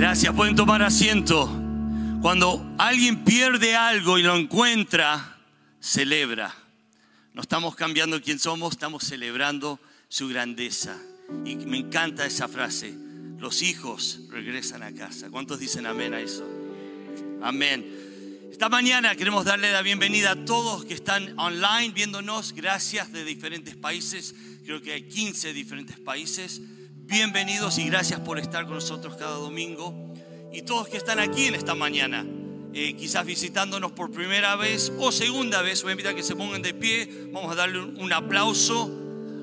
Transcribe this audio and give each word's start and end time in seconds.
Gracias, 0.00 0.34
pueden 0.34 0.56
tomar 0.56 0.80
asiento. 0.80 1.46
Cuando 2.22 2.74
alguien 2.78 3.22
pierde 3.22 3.76
algo 3.76 4.16
y 4.16 4.22
lo 4.22 4.34
encuentra, 4.34 5.36
celebra. 5.78 6.54
No 7.34 7.42
estamos 7.42 7.76
cambiando 7.76 8.22
quién 8.22 8.38
somos, 8.38 8.72
estamos 8.72 9.04
celebrando 9.04 9.78
su 10.08 10.28
grandeza. 10.28 10.96
Y 11.44 11.56
me 11.56 11.76
encanta 11.76 12.24
esa 12.24 12.48
frase. 12.48 12.94
Los 13.36 13.60
hijos 13.60 14.20
regresan 14.30 14.82
a 14.82 14.90
casa. 14.94 15.28
¿Cuántos 15.28 15.60
dicen 15.60 15.84
amén 15.84 16.14
a 16.14 16.20
eso? 16.20 16.48
Amén. 17.42 18.48
Esta 18.50 18.70
mañana 18.70 19.14
queremos 19.16 19.44
darle 19.44 19.70
la 19.70 19.82
bienvenida 19.82 20.30
a 20.30 20.44
todos 20.46 20.86
que 20.86 20.94
están 20.94 21.38
online 21.38 21.92
viéndonos. 21.92 22.54
Gracias 22.54 23.12
de 23.12 23.22
diferentes 23.22 23.76
países. 23.76 24.34
Creo 24.64 24.80
que 24.80 24.94
hay 24.94 25.02
15 25.02 25.52
diferentes 25.52 25.98
países. 25.98 26.62
Bienvenidos 27.10 27.76
y 27.78 27.86
gracias 27.86 28.20
por 28.20 28.38
estar 28.38 28.66
con 28.66 28.74
nosotros 28.74 29.16
cada 29.16 29.32
domingo. 29.32 29.92
Y 30.52 30.62
todos 30.62 30.86
que 30.86 30.96
están 30.96 31.18
aquí 31.18 31.46
en 31.46 31.56
esta 31.56 31.74
mañana, 31.74 32.24
eh, 32.72 32.94
quizás 32.94 33.26
visitándonos 33.26 33.90
por 33.90 34.12
primera 34.12 34.54
vez 34.54 34.92
o 34.96 35.10
segunda 35.10 35.60
vez, 35.60 35.82
voy 35.82 35.90
a 35.90 35.92
invitar 35.94 36.14
que 36.14 36.22
se 36.22 36.36
pongan 36.36 36.62
de 36.62 36.72
pie. 36.72 37.10
Vamos 37.32 37.50
a 37.50 37.56
darle 37.56 37.80
un 37.80 38.12
aplauso. 38.12 38.88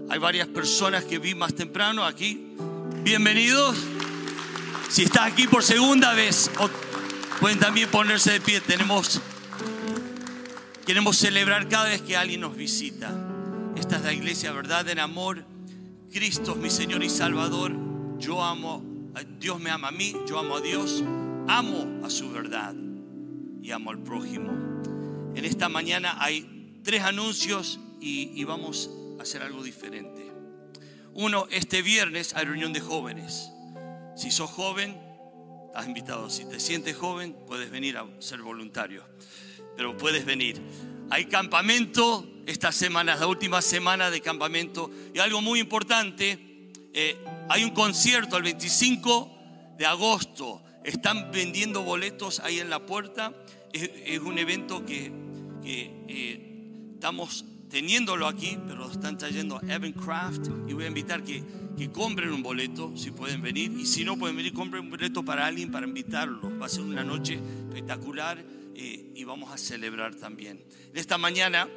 Hay 0.09 0.17
varias 0.17 0.47
personas 0.47 1.03
que 1.03 1.19
vi 1.19 1.35
más 1.35 1.55
temprano 1.55 2.05
aquí. 2.05 2.55
Bienvenidos. 3.03 3.77
Si 4.89 5.03
estás 5.03 5.33
aquí 5.33 5.45
por 5.45 5.61
segunda 5.61 6.13
vez 6.13 6.49
Pueden 7.41 7.59
también 7.59 7.89
ponerse 7.89 8.31
de 8.31 8.39
pie. 8.39 8.61
Tenemos, 8.61 9.19
queremos 10.85 11.17
celebrar 11.17 11.67
cada 11.67 11.89
vez 11.89 12.01
que 12.01 12.15
alguien 12.15 12.39
nos 12.39 12.55
visita. 12.55 13.11
Esta 13.75 13.97
es 13.97 14.03
la 14.03 14.13
iglesia, 14.13 14.53
verdad, 14.53 14.87
en 14.87 14.99
amor. 14.99 15.56
Cristo 16.11 16.51
es 16.53 16.57
mi 16.57 16.69
Señor 16.69 17.03
y 17.03 17.09
Salvador. 17.09 17.73
Yo 18.17 18.41
amo, 18.43 18.83
Dios 19.39 19.59
me 19.59 19.69
ama 19.69 19.89
a 19.89 19.91
mí, 19.91 20.15
yo 20.27 20.39
amo 20.39 20.55
a 20.55 20.61
Dios, 20.61 21.03
amo 21.47 22.05
a 22.05 22.09
su 22.09 22.31
verdad 22.31 22.73
y 23.61 23.71
amo 23.71 23.91
al 23.91 23.99
prójimo. 23.99 24.51
En 25.35 25.43
esta 25.45 25.69
mañana 25.69 26.15
hay 26.19 26.79
tres 26.83 27.03
anuncios 27.03 27.79
y, 27.99 28.43
vamos 28.45 28.89
a 29.19 29.23
hacer 29.23 29.41
algo 29.41 29.61
diferente. 29.63 30.31
Uno, 31.13 31.47
este 31.51 31.81
viernes 31.81 32.33
hay 32.35 32.45
reunión 32.45 32.73
de 32.73 32.79
jóvenes. 32.79 33.51
Si 34.15 34.31
sos 34.31 34.49
joven, 34.49 34.97
has 35.75 35.87
invitado. 35.87 36.29
Si 36.29 36.45
te 36.45 36.59
sientes 36.59 36.95
joven, 36.95 37.35
puedes 37.45 37.69
venir 37.69 37.97
a 37.97 38.07
ser 38.19 38.41
voluntario. 38.41 39.03
Pero 39.75 39.97
puedes 39.97 40.25
venir. 40.25 40.61
Hay 41.09 41.25
campamento 41.25 42.25
esta 42.47 42.71
semana, 42.71 43.13
es 43.13 43.19
la 43.19 43.27
última 43.27 43.61
semana 43.61 44.09
de 44.09 44.21
campamento. 44.21 44.89
Y 45.13 45.19
algo 45.19 45.41
muy 45.41 45.59
importante, 45.59 46.71
eh, 46.93 47.17
hay 47.49 47.65
un 47.65 47.71
concierto 47.71 48.37
el 48.37 48.43
25 48.43 49.75
de 49.77 49.85
agosto. 49.85 50.63
Están 50.83 51.29
vendiendo 51.31 51.83
boletos 51.83 52.39
ahí 52.39 52.59
en 52.59 52.69
la 52.69 52.85
puerta. 52.85 53.33
Es, 53.73 54.19
un 54.21 54.37
evento 54.39 54.85
que, 54.85 55.11
eh, 55.65 56.93
estamos 56.93 57.43
teniéndolo 57.69 58.27
aquí, 58.27 58.57
pero 58.65 58.89
están 58.89 59.17
trayendo 59.17 59.59
Evan 59.67 59.91
Craft 59.91 60.47
y 60.69 60.73
voy 60.73 60.85
a 60.85 60.87
invitar 60.87 61.23
que, 61.25 61.43
que 61.77 61.91
compren 61.91 62.31
un 62.31 62.41
boleto 62.41 62.93
si 62.95 63.11
pueden 63.11 63.41
venir 63.41 63.73
y 63.73 63.85
si 63.85 64.05
no 64.05 64.17
pueden 64.17 64.37
venir, 64.37 64.53
compren 64.53 64.85
un 64.85 64.89
boleto 64.89 65.23
para 65.23 65.45
alguien 65.45 65.69
para 65.69 65.85
invitarlo. 65.85 66.57
Va 66.57 66.67
a 66.67 66.69
ser 66.69 66.83
una 66.83 67.03
noche 67.03 67.41
espectacular 67.67 68.41
eh, 68.79 69.11
y 69.15 69.23
vamos 69.23 69.51
a 69.51 69.57
celebrar 69.57 70.15
también. 70.15 70.63
Esta 70.93 71.17
mañana, 71.17 71.67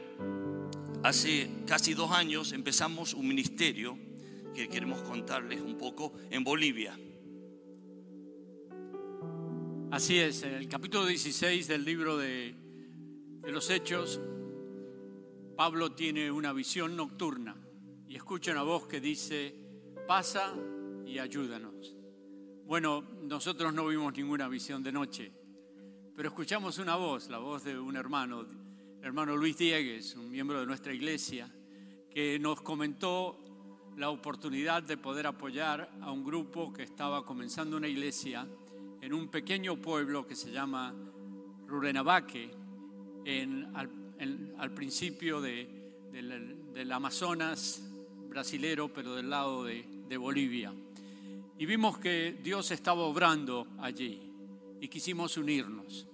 hace 1.02 1.50
casi 1.66 1.94
dos 1.94 2.10
años, 2.10 2.52
empezamos 2.52 3.14
un 3.14 3.26
ministerio 3.26 3.98
que 4.54 4.68
queremos 4.68 5.00
contarles 5.02 5.60
un 5.60 5.78
poco 5.78 6.12
en 6.30 6.44
Bolivia. 6.44 6.98
Así 9.90 10.18
es, 10.18 10.42
en 10.42 10.54
el 10.54 10.68
capítulo 10.68 11.06
16 11.06 11.66
del 11.66 11.84
libro 11.84 12.16
de, 12.16 12.54
de 13.42 13.52
los 13.52 13.70
Hechos, 13.70 14.20
Pablo 15.56 15.92
tiene 15.92 16.30
una 16.30 16.52
visión 16.52 16.96
nocturna 16.96 17.56
y 18.06 18.16
escucha 18.16 18.52
una 18.52 18.62
voz 18.62 18.86
que 18.86 19.00
dice, 19.00 19.54
pasa 20.06 20.54
y 21.06 21.18
ayúdanos. 21.18 21.96
Bueno, 22.66 23.02
nosotros 23.22 23.74
no 23.74 23.86
vimos 23.86 24.12
ninguna 24.16 24.48
visión 24.48 24.82
de 24.82 24.92
noche, 24.92 25.32
pero 26.14 26.28
escuchamos 26.28 26.78
una 26.78 26.96
voz, 26.96 27.28
la 27.28 27.38
voz 27.38 27.64
de 27.64 27.78
un 27.78 27.96
hermano, 27.96 28.46
hermano 29.02 29.34
Luis 29.36 29.56
Diegues, 29.56 30.14
un 30.14 30.30
miembro 30.30 30.60
de 30.60 30.66
nuestra 30.66 30.92
iglesia, 30.92 31.50
que 32.10 32.38
nos 32.38 32.60
comentó 32.60 33.38
la 33.96 34.10
oportunidad 34.10 34.82
de 34.82 34.96
poder 34.96 35.26
apoyar 35.26 35.90
a 36.02 36.12
un 36.12 36.22
grupo 36.22 36.72
que 36.72 36.82
estaba 36.82 37.24
comenzando 37.24 37.76
una 37.76 37.88
iglesia 37.88 38.46
en 39.00 39.14
un 39.14 39.28
pequeño 39.28 39.76
pueblo 39.80 40.26
que 40.26 40.34
se 40.34 40.50
llama 40.50 40.94
Rurenabaque, 41.66 42.50
en, 43.24 43.72
al 43.74 44.74
principio 44.74 45.40
del, 45.40 46.92
Amazonas 46.92 47.82
brasilero, 48.28 48.92
pero 48.92 49.14
del 49.14 49.30
lado 49.30 49.64
de, 49.64 49.84
de 50.08 50.16
Bolivia. 50.16 50.72
Y 51.58 51.66
vimos 51.66 51.98
que 51.98 52.38
Dios 52.42 52.70
estaba 52.70 53.02
obrando 53.02 53.66
allí 53.78 54.20
y 54.80 54.88
quisimos 54.88 55.36
unirnos. 55.36 56.06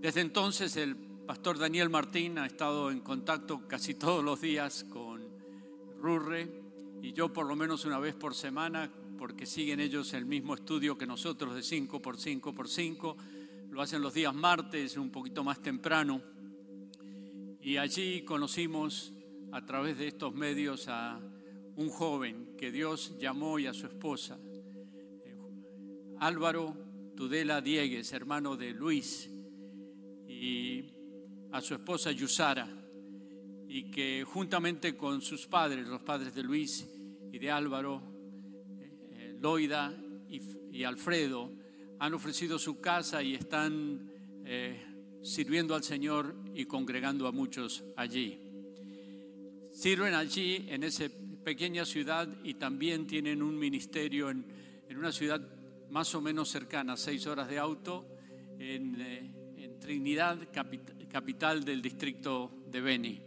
Desde 0.00 0.20
entonces 0.20 0.76
el 0.76 1.11
pastor 1.26 1.58
Daniel 1.58 1.88
Martín 1.88 2.38
ha 2.38 2.46
estado 2.46 2.90
en 2.90 3.00
contacto 3.00 3.66
casi 3.68 3.94
todos 3.94 4.24
los 4.24 4.40
días 4.40 4.84
con 4.84 5.22
Rurre 5.98 6.48
y 7.00 7.12
yo 7.12 7.32
por 7.32 7.46
lo 7.46 7.54
menos 7.54 7.84
una 7.84 7.98
vez 7.98 8.14
por 8.14 8.34
semana, 8.34 8.90
porque 9.18 9.46
siguen 9.46 9.80
ellos 9.80 10.14
el 10.14 10.26
mismo 10.26 10.54
estudio 10.54 10.98
que 10.98 11.06
nosotros 11.06 11.54
de 11.54 11.62
5 11.62 12.00
por 12.02 12.18
5 12.18 12.54
por 12.54 12.68
5. 12.68 13.16
Lo 13.70 13.82
hacen 13.82 14.02
los 14.02 14.14
días 14.14 14.34
martes, 14.34 14.96
un 14.96 15.10
poquito 15.10 15.44
más 15.44 15.60
temprano. 15.60 16.20
Y 17.60 17.76
allí 17.76 18.22
conocimos 18.22 19.12
a 19.52 19.64
través 19.64 19.98
de 19.98 20.08
estos 20.08 20.34
medios 20.34 20.88
a 20.88 21.20
un 21.76 21.88
joven 21.88 22.56
que 22.56 22.70
Dios 22.70 23.16
llamó 23.18 23.58
y 23.58 23.66
a 23.66 23.72
su 23.72 23.86
esposa, 23.86 24.38
Álvaro 26.18 26.76
Tudela 27.16 27.60
Diegues, 27.60 28.12
hermano 28.12 28.56
de 28.56 28.72
Luis, 28.72 29.30
y 30.28 31.01
a 31.52 31.60
su 31.60 31.74
esposa 31.74 32.10
Yusara, 32.12 32.68
y 33.68 33.90
que 33.90 34.24
juntamente 34.24 34.96
con 34.96 35.22
sus 35.22 35.46
padres, 35.46 35.86
los 35.86 36.02
padres 36.02 36.34
de 36.34 36.42
Luis 36.42 36.86
y 37.32 37.38
de 37.38 37.50
Álvaro, 37.50 38.02
eh, 38.78 38.90
eh, 39.12 39.36
Loida 39.40 39.94
y, 40.28 40.84
Alfredo, 40.84 41.52
han 41.98 42.14
ofrecido 42.14 42.58
su 42.58 42.80
casa 42.80 43.22
y 43.22 43.34
están 43.34 44.10
sirviendo 45.22 45.74
al 45.76 45.84
Señor 45.84 46.34
y 46.54 46.64
congregando 46.64 47.28
a 47.28 47.32
muchos 47.32 47.84
allí. 47.96 48.40
Sirven 49.72 50.14
allí 50.14 50.66
en 50.68 50.82
esa 50.82 51.04
pequeña 51.44 51.84
ciudad 51.84 52.28
y 52.44 52.54
también 52.54 53.06
tienen 53.06 53.42
un 53.42 53.58
ministerio 53.58 54.30
en, 54.30 54.44
una 54.96 55.12
ciudad 55.12 55.40
más 55.90 56.14
o 56.14 56.20
menos 56.20 56.50
cercana, 56.50 56.96
seis 56.96 57.26
horas 57.26 57.48
de 57.48 57.58
auto, 57.58 58.06
en, 58.58 59.00
eh, 59.00 59.38
Trinidad, 59.80 60.38
capital 60.52 61.01
del 61.12 61.82
distrito 61.82 62.50
de 62.68 62.80
Beni. 62.80 63.22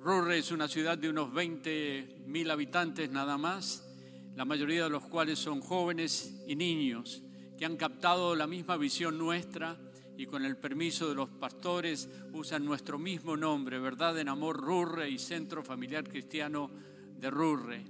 Rurre 0.00 0.38
es 0.38 0.50
una 0.50 0.68
ciudad 0.68 0.98
de 0.98 1.08
unos 1.08 1.32
20 1.32 2.24
mil 2.26 2.50
habitantes 2.50 3.10
nada 3.10 3.38
más, 3.38 3.88
la 4.36 4.44
mayoría 4.44 4.84
de 4.84 4.90
los 4.90 5.04
cuales 5.04 5.38
son 5.38 5.62
jóvenes 5.62 6.44
y 6.46 6.54
niños 6.54 7.22
que 7.56 7.64
han 7.64 7.78
captado 7.78 8.36
la 8.36 8.46
misma 8.46 8.76
visión 8.76 9.16
nuestra 9.16 9.78
y 10.18 10.26
con 10.26 10.44
el 10.44 10.58
permiso 10.58 11.08
de 11.08 11.14
los 11.14 11.30
pastores 11.30 12.10
usan 12.34 12.66
nuestro 12.66 12.98
mismo 12.98 13.34
nombre, 13.34 13.78
Verdad 13.78 14.18
en 14.18 14.28
Amor 14.28 14.58
Rurre 14.58 15.08
y 15.08 15.18
Centro 15.18 15.64
Familiar 15.64 16.04
Cristiano 16.06 16.70
de 17.18 17.30
Rurre. 17.30 17.84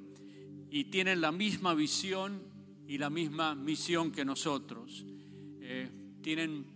Y 0.70 0.84
tienen 0.84 1.20
la 1.20 1.32
misma 1.32 1.74
visión 1.74 2.42
y 2.86 2.98
la 2.98 3.10
misma 3.10 3.56
misión 3.56 4.12
que 4.12 4.24
nosotros. 4.24 5.04
Eh, 5.60 5.90
tienen 6.22 6.73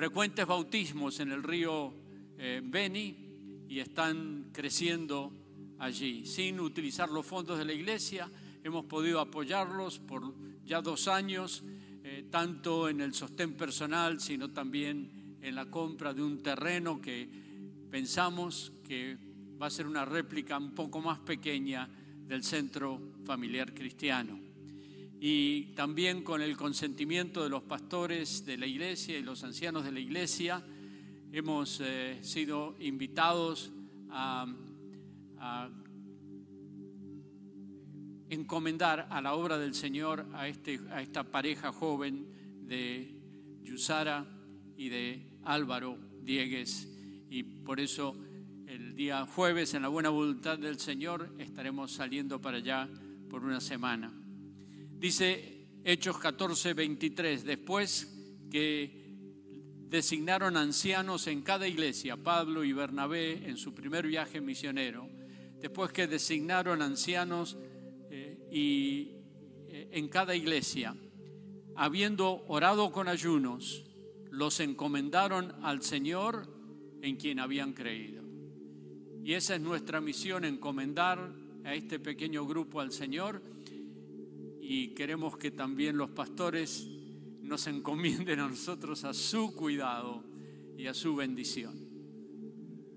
frecuentes 0.00 0.46
bautismos 0.46 1.20
en 1.20 1.30
el 1.30 1.42
río 1.42 1.92
eh, 2.38 2.62
Beni 2.64 3.66
y 3.68 3.80
están 3.80 4.48
creciendo 4.50 5.30
allí. 5.78 6.24
Sin 6.24 6.58
utilizar 6.58 7.10
los 7.10 7.26
fondos 7.26 7.58
de 7.58 7.66
la 7.66 7.74
iglesia, 7.74 8.30
hemos 8.64 8.86
podido 8.86 9.20
apoyarlos 9.20 9.98
por 9.98 10.34
ya 10.64 10.80
dos 10.80 11.06
años 11.06 11.62
eh, 12.02 12.28
tanto 12.30 12.88
en 12.88 13.02
el 13.02 13.12
sostén 13.12 13.52
personal, 13.58 14.22
sino 14.22 14.50
también 14.50 15.36
en 15.42 15.54
la 15.54 15.66
compra 15.66 16.14
de 16.14 16.22
un 16.22 16.42
terreno 16.42 16.98
que 16.98 17.28
pensamos 17.90 18.72
que 18.82 19.18
va 19.60 19.66
a 19.66 19.70
ser 19.70 19.86
una 19.86 20.06
réplica 20.06 20.56
un 20.56 20.74
poco 20.74 21.02
más 21.02 21.18
pequeña 21.18 21.86
del 22.26 22.42
centro 22.42 22.98
familiar 23.26 23.74
cristiano. 23.74 24.49
Y 25.20 25.74
también 25.74 26.22
con 26.22 26.40
el 26.40 26.56
consentimiento 26.56 27.44
de 27.44 27.50
los 27.50 27.62
pastores 27.62 28.44
de 28.46 28.56
la 28.56 28.66
iglesia 28.66 29.18
y 29.18 29.22
los 29.22 29.44
ancianos 29.44 29.84
de 29.84 29.92
la 29.92 30.00
iglesia, 30.00 30.64
hemos 31.30 31.80
eh, 31.80 32.18
sido 32.22 32.74
invitados 32.80 33.70
a 34.08 34.46
encomendar 38.30 39.08
a 39.10 39.20
la 39.20 39.34
obra 39.34 39.58
del 39.58 39.74
Señor 39.74 40.24
a, 40.32 40.46
este, 40.48 40.80
a 40.90 41.02
esta 41.02 41.24
pareja 41.24 41.72
joven 41.72 42.26
de 42.66 43.12
Yusara 43.62 44.24
y 44.76 44.88
de 44.88 45.26
Álvaro 45.44 45.98
Diegues. 46.22 46.88
Y 47.28 47.42
por 47.42 47.80
eso 47.80 48.16
el 48.66 48.94
día 48.94 49.26
jueves, 49.26 49.74
en 49.74 49.82
la 49.82 49.88
buena 49.88 50.10
voluntad 50.10 50.58
del 50.58 50.78
Señor, 50.78 51.34
estaremos 51.38 51.92
saliendo 51.92 52.40
para 52.40 52.58
allá 52.58 52.88
por 53.28 53.44
una 53.44 53.60
semana. 53.60 54.19
Dice 55.00 55.80
Hechos 55.82 56.18
14, 56.18 56.74
23, 56.74 57.42
después 57.46 58.06
que 58.50 59.16
designaron 59.88 60.58
ancianos 60.58 61.26
en 61.26 61.40
cada 61.40 61.66
iglesia, 61.66 62.18
Pablo 62.18 62.64
y 62.64 62.74
Bernabé 62.74 63.48
en 63.48 63.56
su 63.56 63.72
primer 63.72 64.06
viaje 64.06 64.42
misionero, 64.42 65.08
después 65.58 65.90
que 65.90 66.06
designaron 66.06 66.82
ancianos 66.82 67.56
eh, 68.10 68.46
y, 68.52 69.12
eh, 69.68 69.88
en 69.92 70.08
cada 70.08 70.34
iglesia, 70.36 70.94
habiendo 71.76 72.44
orado 72.48 72.92
con 72.92 73.08
ayunos, 73.08 73.86
los 74.30 74.60
encomendaron 74.60 75.54
al 75.62 75.82
Señor 75.82 76.46
en 77.00 77.16
quien 77.16 77.40
habían 77.40 77.72
creído. 77.72 78.22
Y 79.24 79.32
esa 79.32 79.54
es 79.54 79.62
nuestra 79.62 80.02
misión, 80.02 80.44
encomendar 80.44 81.32
a 81.64 81.74
este 81.74 81.98
pequeño 81.98 82.44
grupo 82.44 82.82
al 82.82 82.92
Señor 82.92 83.40
y 84.72 84.94
queremos 84.94 85.36
que 85.36 85.50
también 85.50 85.96
los 85.96 86.10
pastores 86.10 86.86
nos 87.40 87.66
encomienden 87.66 88.38
a 88.38 88.46
nosotros 88.46 89.02
a 89.02 89.12
su 89.12 89.52
cuidado 89.52 90.22
y 90.78 90.86
a 90.86 90.94
su 90.94 91.16
bendición. 91.16 91.74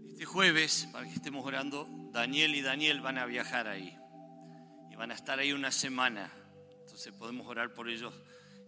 Este 0.07 0.23
jueves, 0.23 0.87
para 0.91 1.07
que 1.07 1.15
estemos 1.15 1.43
orando, 1.43 1.89
Daniel 2.11 2.53
y 2.53 2.61
Daniel 2.61 3.01
van 3.01 3.17
a 3.17 3.25
viajar 3.25 3.67
ahí 3.67 3.97
y 4.91 4.95
van 4.95 5.09
a 5.09 5.15
estar 5.15 5.39
ahí 5.39 5.51
una 5.51 5.71
semana. 5.71 6.31
Entonces 6.81 7.11
podemos 7.11 7.47
orar 7.47 7.73
por 7.73 7.89
ellos 7.89 8.13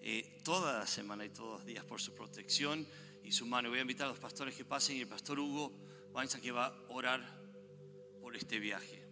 eh, 0.01 0.41
toda 0.43 0.79
la 0.79 0.87
semana 0.87 1.25
y 1.25 1.29
todos 1.29 1.59
los 1.59 1.65
días 1.67 1.85
por 1.85 2.01
su 2.01 2.15
protección 2.15 2.87
y 3.23 3.33
su 3.33 3.45
mano. 3.45 3.69
Voy 3.69 3.77
a 3.77 3.81
invitar 3.83 4.07
a 4.07 4.09
los 4.09 4.19
pastores 4.19 4.55
que 4.55 4.65
pasen 4.65 4.97
y 4.97 5.01
el 5.01 5.07
pastor 5.07 5.37
Hugo 5.39 5.77
Vanza 6.11 6.41
que 6.41 6.51
va 6.51 6.65
a 6.65 6.73
orar 6.89 7.21
por 8.19 8.35
este 8.35 8.57
viaje. 8.57 9.04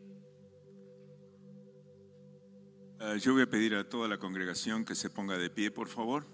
Yo 3.19 3.33
voy 3.33 3.43
a 3.43 3.49
pedir 3.49 3.75
a 3.75 3.87
toda 3.87 4.07
la 4.07 4.17
congregación 4.17 4.85
que 4.85 4.95
se 4.95 5.09
ponga 5.09 5.37
de 5.37 5.49
pie, 5.49 5.71
por 5.71 5.87
favor 5.87 6.25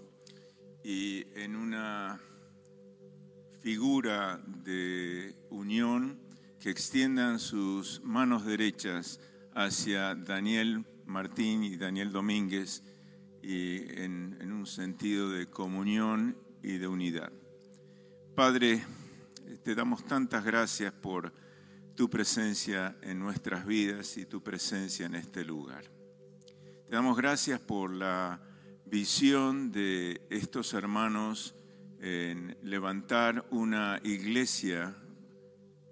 y 0.84 1.26
en 1.36 1.56
una 1.56 2.20
figura 3.62 4.42
de 4.46 5.36
unión 5.50 6.20
que 6.60 6.70
extiendan 6.70 7.40
sus 7.40 8.02
manos 8.04 8.46
derechas 8.46 9.20
hacia 9.54 10.16
Daniel 10.16 10.86
Martín 11.06 11.64
y 11.64 11.76
Daniel 11.76 12.12
Domínguez 12.12 12.84
y 13.42 13.78
en, 14.02 14.38
en 14.42 14.52
un 14.52 14.66
sentido 14.66 15.30
de 15.30 15.48
comunión 15.48 16.38
y 16.62 16.78
de 16.78 16.88
unidad. 16.88 17.32
Padre, 18.36 18.84
te 19.64 19.76
damos 19.76 20.06
tantas 20.06 20.46
gracias 20.46 20.94
por 20.94 21.34
tu 21.96 22.10
presencia 22.10 22.98
en 23.02 23.20
nuestras 23.20 23.66
vidas 23.66 24.18
y 24.18 24.26
tu 24.26 24.42
presencia 24.42 25.06
en 25.06 25.16
este 25.16 25.44
lugar. 25.44 25.99
Te 26.90 26.96
damos 26.96 27.18
gracias 27.18 27.60
por 27.60 27.94
la 27.94 28.42
visión 28.88 29.72
de 29.72 30.26
estos 30.32 30.74
hermanos 30.74 31.54
en 32.00 32.58
levantar 32.64 33.46
una 33.52 34.00
iglesia 34.04 34.96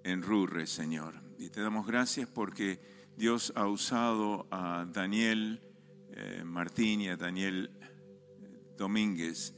en 0.02 0.22
Rurre, 0.22 0.66
Señor. 0.66 1.14
Y 1.38 1.50
te 1.50 1.60
damos 1.60 1.86
gracias 1.86 2.28
porque 2.28 2.80
Dios 3.16 3.52
ha 3.54 3.68
usado 3.68 4.48
a 4.50 4.86
Daniel 4.92 5.60
eh, 6.10 6.42
Martín 6.44 7.02
y 7.02 7.08
a 7.10 7.16
Daniel 7.16 7.70
eh, 7.80 8.74
Domínguez 8.76 9.54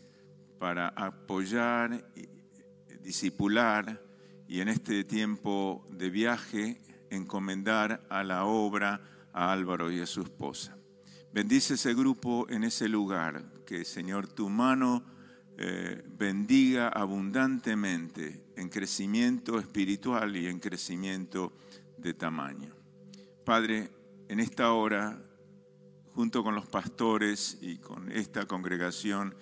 para 0.59 0.88
apoyar, 0.88 2.07
disipular 3.00 3.98
y 4.46 4.61
en 4.61 4.68
este 4.68 5.05
tiempo 5.05 5.88
de 5.90 6.11
viaje 6.11 6.83
encomendar 7.09 8.07
a 8.11 8.24
la 8.24 8.44
obra 8.44 9.00
a 9.33 9.50
Álvaro 9.53 9.90
y 9.90 10.00
a 10.00 10.07
su 10.07 10.20
esposa. 10.20 10.76
Bendice 11.33 11.75
ese 11.75 11.95
grupo 11.95 12.49
en 12.51 12.64
ese 12.64 12.88
lugar, 12.88 13.45
que 13.64 13.85
Señor 13.85 14.27
tu 14.27 14.49
mano 14.49 15.05
eh, 15.57 16.03
bendiga 16.19 16.88
abundantemente 16.88 18.47
en 18.57 18.69
crecimiento 18.69 19.61
espiritual 19.61 20.37
y 20.37 20.49
en 20.49 20.59
crecimiento 20.59 21.53
de 21.99 22.14
tamaño. 22.14 22.75
Padre, 23.45 23.93
en 24.27 24.40
esta 24.40 24.73
hora, 24.73 25.23
junto 26.14 26.43
con 26.43 26.57
los 26.57 26.66
pastores 26.66 27.59
y 27.61 27.77
con 27.77 28.11
esta 28.11 28.47
congregación, 28.47 29.37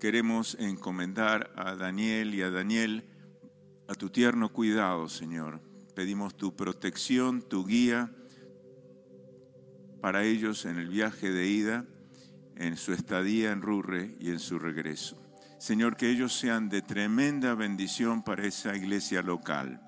queremos 0.00 0.56
encomendar 0.58 1.52
a 1.56 1.74
Daniel 1.74 2.34
y 2.34 2.40
a 2.40 2.50
Daniel 2.50 3.04
a 3.86 3.94
tu 3.94 4.08
tierno 4.08 4.50
cuidado, 4.50 5.10
Señor. 5.10 5.60
Pedimos 5.94 6.38
tu 6.38 6.56
protección, 6.56 7.42
tu 7.42 7.66
guía 7.66 8.10
para 10.04 10.22
ellos 10.22 10.66
en 10.66 10.78
el 10.78 10.90
viaje 10.90 11.30
de 11.30 11.46
ida, 11.46 11.86
en 12.56 12.76
su 12.76 12.92
estadía 12.92 13.52
en 13.52 13.62
Rurre 13.62 14.14
y 14.20 14.28
en 14.32 14.38
su 14.38 14.58
regreso. 14.58 15.16
Señor, 15.58 15.96
que 15.96 16.10
ellos 16.10 16.38
sean 16.38 16.68
de 16.68 16.82
tremenda 16.82 17.54
bendición 17.54 18.22
para 18.22 18.44
esa 18.46 18.76
iglesia 18.76 19.22
local 19.22 19.80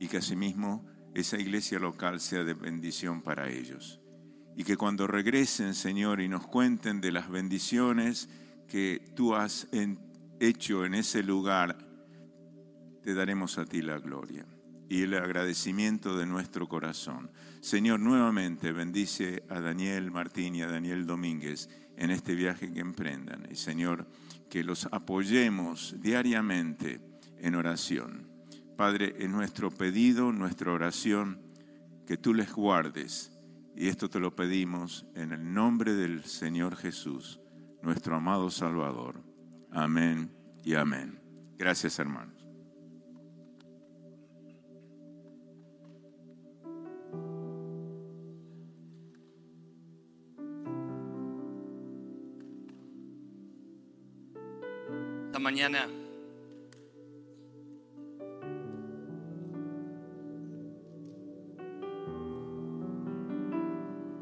y 0.00 0.08
que 0.08 0.16
asimismo 0.16 0.84
esa 1.14 1.38
iglesia 1.38 1.78
local 1.78 2.18
sea 2.18 2.42
de 2.42 2.54
bendición 2.54 3.22
para 3.22 3.48
ellos. 3.48 4.00
Y 4.56 4.64
que 4.64 4.76
cuando 4.76 5.06
regresen, 5.06 5.76
Señor, 5.76 6.20
y 6.20 6.26
nos 6.26 6.48
cuenten 6.48 7.00
de 7.00 7.12
las 7.12 7.30
bendiciones 7.30 8.28
que 8.66 9.12
tú 9.14 9.36
has 9.36 9.68
hecho 10.40 10.84
en 10.84 10.94
ese 10.94 11.22
lugar, 11.22 11.78
te 13.04 13.14
daremos 13.14 13.56
a 13.56 13.64
ti 13.64 13.82
la 13.82 14.00
gloria 14.00 14.44
y 14.90 15.02
el 15.02 15.14
agradecimiento 15.14 16.18
de 16.18 16.26
nuestro 16.26 16.68
corazón. 16.68 17.30
Señor, 17.60 18.00
nuevamente 18.00 18.72
bendice 18.72 19.44
a 19.48 19.60
Daniel 19.60 20.10
Martín 20.10 20.56
y 20.56 20.62
a 20.62 20.66
Daniel 20.66 21.06
Domínguez 21.06 21.70
en 21.96 22.10
este 22.10 22.34
viaje 22.34 22.72
que 22.72 22.80
emprendan. 22.80 23.46
Y 23.48 23.54
Señor, 23.54 24.08
que 24.50 24.64
los 24.64 24.88
apoyemos 24.90 25.94
diariamente 26.00 27.00
en 27.38 27.54
oración. 27.54 28.26
Padre, 28.76 29.14
en 29.20 29.30
nuestro 29.30 29.70
pedido, 29.70 30.32
nuestra 30.32 30.72
oración, 30.72 31.40
que 32.04 32.16
tú 32.16 32.34
les 32.34 32.52
guardes. 32.52 33.30
Y 33.76 33.86
esto 33.86 34.10
te 34.10 34.18
lo 34.18 34.34
pedimos 34.34 35.06
en 35.14 35.30
el 35.30 35.54
nombre 35.54 35.94
del 35.94 36.24
Señor 36.24 36.74
Jesús, 36.74 37.38
nuestro 37.80 38.16
amado 38.16 38.50
Salvador. 38.50 39.22
Amén 39.70 40.32
y 40.64 40.74
amén. 40.74 41.20
Gracias, 41.56 42.00
hermanos. 42.00 42.39
Mañana. 55.50 55.88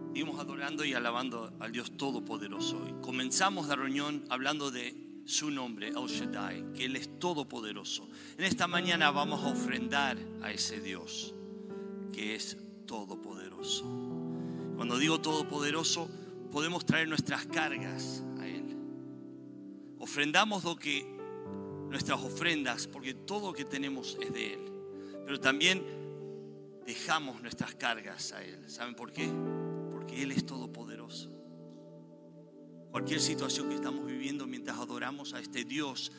Seguimos 0.07 0.41
adorando 0.41 0.87
y 0.87 0.95
alabando 0.95 1.53
al 1.61 1.71
Dios 1.71 1.99
Todopoderoso. 1.99 2.83
Y 2.89 3.03
comenzamos 3.03 3.69
la 3.69 3.77
reunión 3.77 4.25
hablando 4.31 4.71
de 4.71 4.97
su 5.27 5.51
nombre, 5.51 5.89
El 5.89 6.07
Shaddai, 6.07 6.73
que 6.73 6.87
Él 6.87 6.97
es 6.97 7.19
todopoderoso. 7.19 8.09
En 8.39 8.45
esta 8.45 8.67
mañana 8.67 9.11
vamos 9.11 9.45
a 9.45 9.49
ofrendar 9.49 10.17
a 10.41 10.51
ese 10.51 10.81
Dios 10.81 11.35
que 12.11 12.37
es 12.37 12.57
todopoderoso. 12.87 13.85
Cuando 14.77 14.97
digo 14.97 15.21
todopoderoso, 15.21 16.09
podemos 16.51 16.87
traer 16.87 17.07
nuestras 17.07 17.45
cargas 17.45 18.25
a 18.41 18.49
Él. 18.49 18.65
Ofrendamos 19.99 20.65
lo 20.65 20.77
que 20.77 21.18
nuestras 21.89 22.21
ofrendas, 22.23 22.87
porque 22.87 23.15
todo 23.15 23.49
lo 23.49 23.53
que 23.53 23.65
tenemos 23.65 24.19
es 24.21 24.33
de 24.33 24.55
Él. 24.55 24.73
Pero 25.25 25.41
también 25.41 25.85
dejamos 26.87 27.43
nuestras 27.43 27.75
cargas 27.75 28.33
a 28.33 28.43
Él. 28.43 28.69
¿Saben 28.69 28.95
por 28.95 29.13
qué? 29.13 29.31
Porque 29.93 30.23
Él 30.23 30.33
es 30.33 30.45
todopoderoso. 30.47 31.31
Cualquier 32.91 33.21
situación 33.21 33.69
que 33.69 33.75
estamos 33.75 34.07
viviendo 34.07 34.47
mientras 34.47 34.79
adoramos 34.79 35.35
a 35.35 35.41
este 35.41 35.65
Dios 35.65 36.11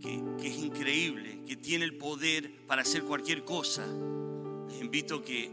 que, 0.00 0.22
es 0.46 0.58
increíble, 0.58 1.42
que 1.46 1.56
tiene 1.56 1.84
el 1.84 1.96
poder 1.96 2.66
para 2.66 2.82
hacer 2.82 3.02
cualquier 3.02 3.44
cosa, 3.44 3.84
les 4.68 4.80
invito 4.80 5.22
que 5.22 5.50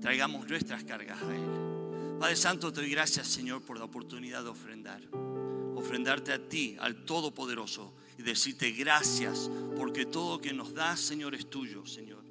traigamos 0.00 0.48
nuestras 0.48 0.84
cargas 0.84 1.20
a 1.22 1.34
Él. 1.34 2.16
Padre 2.18 2.36
Santo, 2.36 2.72
te 2.72 2.80
doy 2.80 2.90
gracias, 2.90 3.26
Señor, 3.26 3.62
por 3.62 3.78
la 3.78 3.84
oportunidad 3.84 4.44
de 4.44 4.50
ofrendar. 4.50 5.00
Ofrendarte 5.74 6.32
a 6.32 6.48
ti, 6.48 6.76
al 6.78 7.04
Todopoderoso 7.04 7.94
y 8.20 8.22
decirte 8.22 8.70
gracias 8.72 9.50
porque 9.78 10.04
todo 10.04 10.42
que 10.42 10.52
nos 10.52 10.74
das, 10.74 11.00
Señor, 11.00 11.34
es 11.34 11.48
tuyo, 11.48 11.86
Señor. 11.86 12.22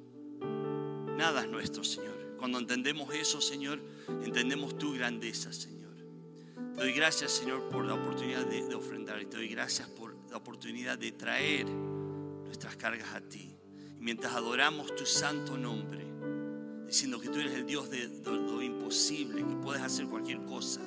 Nada 1.16 1.42
es 1.42 1.50
nuestro, 1.50 1.82
Señor. 1.82 2.36
Cuando 2.38 2.60
entendemos 2.60 3.12
eso, 3.12 3.40
Señor, 3.40 3.80
entendemos 4.24 4.78
tu 4.78 4.92
grandeza, 4.92 5.52
Señor. 5.52 5.96
Te 6.74 6.80
doy 6.80 6.92
gracias, 6.92 7.32
Señor, 7.32 7.68
por 7.70 7.84
la 7.84 7.94
oportunidad 7.94 8.46
de, 8.46 8.68
de 8.68 8.74
ofrendar. 8.76 9.20
Y 9.20 9.26
te 9.26 9.36
doy 9.36 9.48
gracias 9.48 9.88
por 9.88 10.14
la 10.30 10.36
oportunidad 10.36 10.96
de 10.96 11.10
traer 11.10 11.66
nuestras 11.66 12.76
cargas 12.76 13.12
a 13.12 13.20
ti. 13.20 13.56
Mientras 13.98 14.32
adoramos 14.32 14.94
tu 14.94 15.04
santo 15.04 15.58
nombre, 15.58 16.06
diciendo 16.86 17.20
que 17.20 17.28
tú 17.28 17.40
eres 17.40 17.54
el 17.54 17.66
Dios 17.66 17.90
de, 17.90 18.06
de 18.06 18.30
lo 18.30 18.62
imposible, 18.62 19.44
que 19.44 19.56
puedes 19.56 19.82
hacer 19.82 20.06
cualquier 20.06 20.38
cosa, 20.44 20.82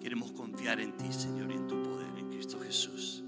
queremos 0.00 0.32
confiar 0.32 0.80
en 0.80 0.96
ti, 0.96 1.12
Señor, 1.12 1.50
y 1.50 1.56
en 1.56 1.66
tu 1.66 1.82
poder, 1.82 2.08
en 2.16 2.30
Cristo 2.30 2.58
Jesús. 2.58 3.25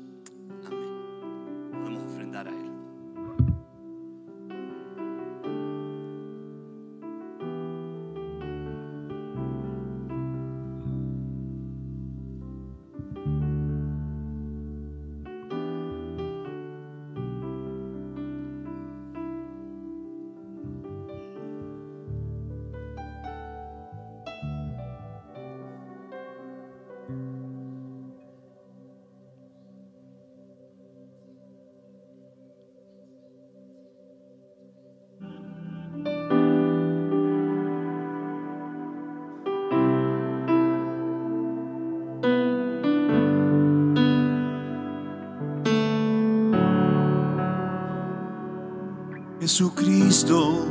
Jesucristo, 49.58 50.68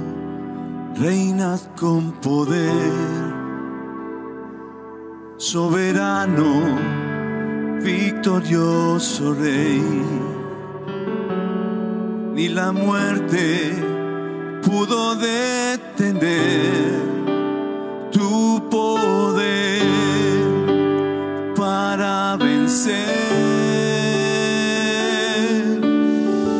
reina 0.95 1.59
con 1.77 2.13
poder, 2.21 2.71
soberano, 5.35 6.79
victorioso 7.83 9.33
Rey. 9.33 9.83
Ni 12.33 12.47
la 12.47 12.71
muerte 12.71 13.73
pudo 14.63 15.15
detener 15.15 16.21
tu 18.13 18.69
poder 18.69 19.83
para 21.57 22.37
vencer. 22.37 23.17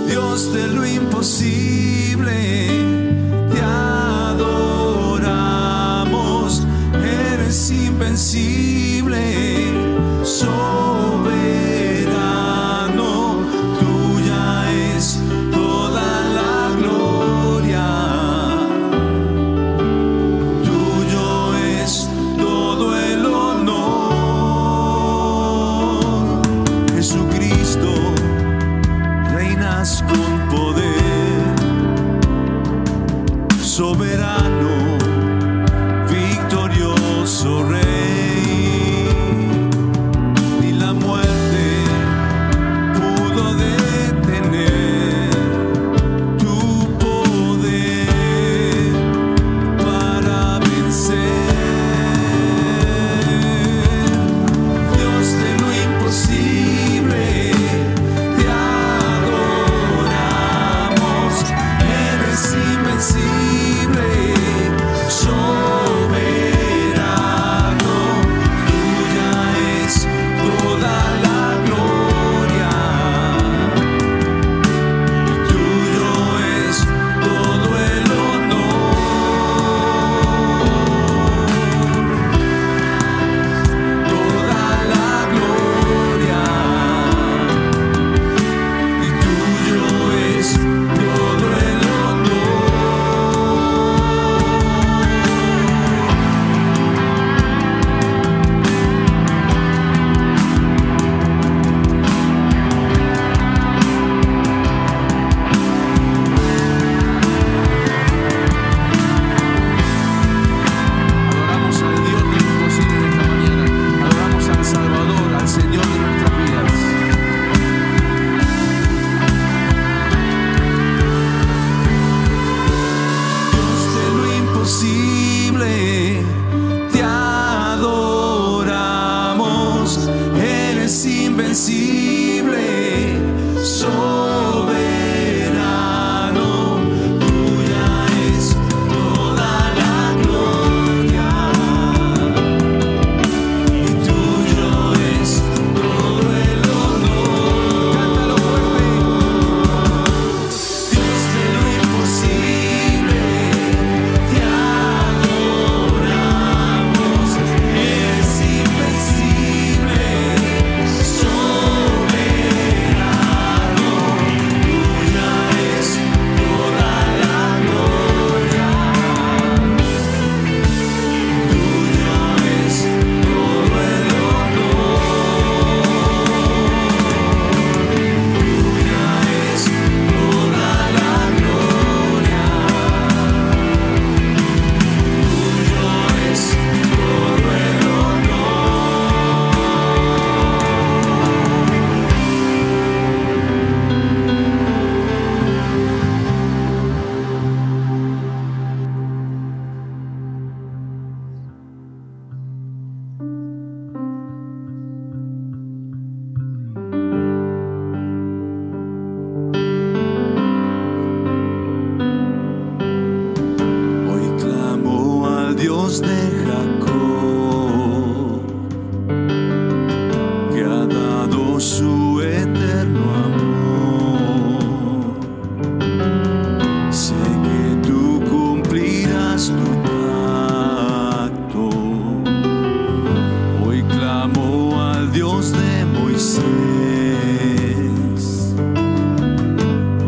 Dios 0.10 0.52
de 0.52 0.68
lo 0.68 0.86
imposible, 0.86 1.77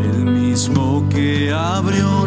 El 0.02 0.24
mismo 0.24 1.06
que 1.10 1.52
abrió 1.52 2.19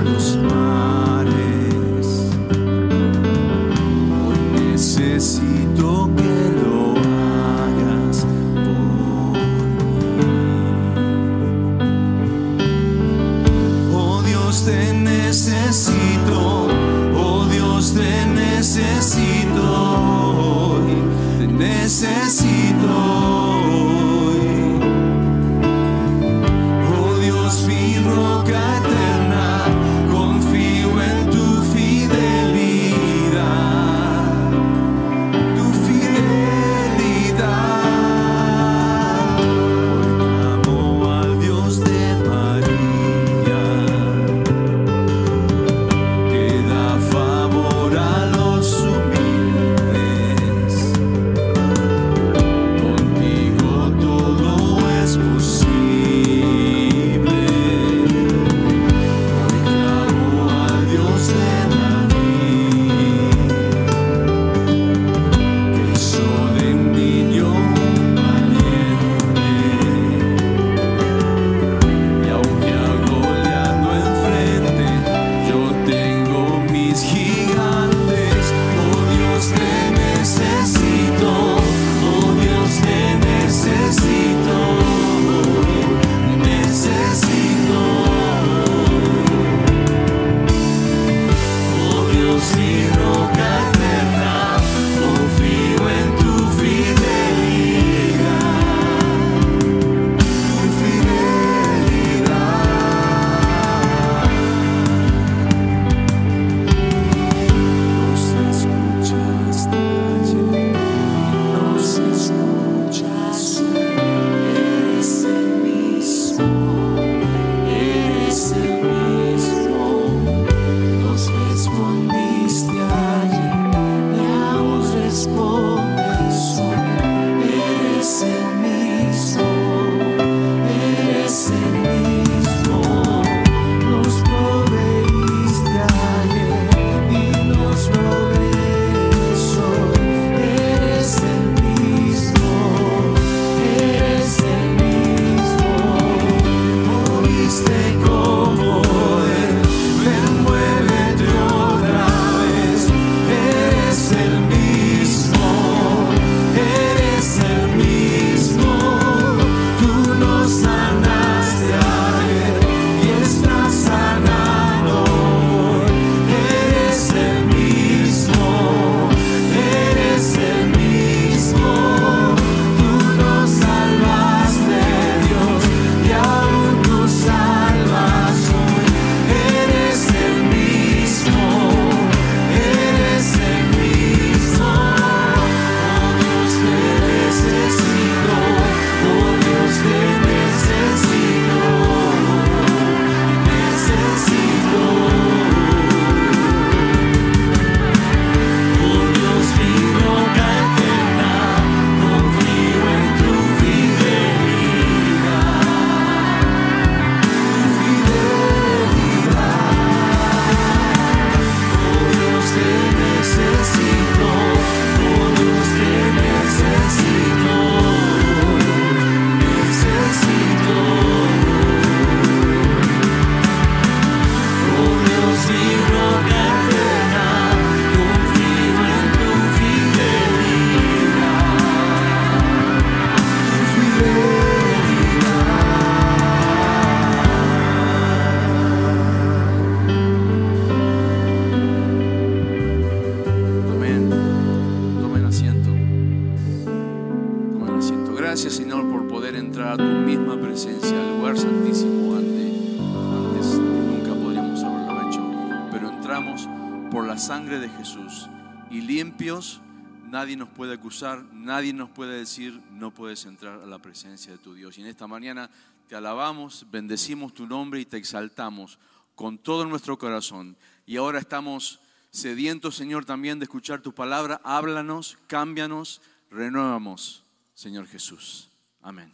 Nadie 260.14 260.38
nos 260.38 260.50
puede 260.50 260.76
acusar, 260.76 261.24
nadie 261.34 261.74
nos 261.74 261.90
puede 261.90 262.20
decir, 262.20 262.62
no 262.70 262.92
puedes 262.92 263.26
entrar 263.26 263.60
a 263.62 263.66
la 263.66 263.80
presencia 263.80 264.32
de 264.32 264.38
tu 264.38 264.54
Dios. 264.54 264.78
Y 264.78 264.82
en 264.82 264.88
esta 264.88 265.08
mañana 265.08 265.50
te 265.88 265.96
alabamos, 265.96 266.68
bendecimos 266.70 267.34
tu 267.34 267.48
nombre 267.48 267.80
y 267.80 267.86
te 267.86 267.98
exaltamos 267.98 268.78
con 269.16 269.40
todo 269.40 269.66
nuestro 269.66 269.98
corazón. 269.98 270.56
Y 270.86 270.98
ahora 270.98 271.18
estamos 271.18 271.80
Sedientos, 272.12 272.76
Señor, 272.76 273.06
también 273.06 273.40
de 273.40 273.46
escuchar 273.46 273.82
tu 273.82 273.92
palabra, 273.92 274.40
háblanos, 274.44 275.18
cámbianos, 275.26 276.00
renuévamos, 276.30 277.24
Señor 277.56 277.88
Jesús. 277.88 278.52
Amén. 278.84 279.12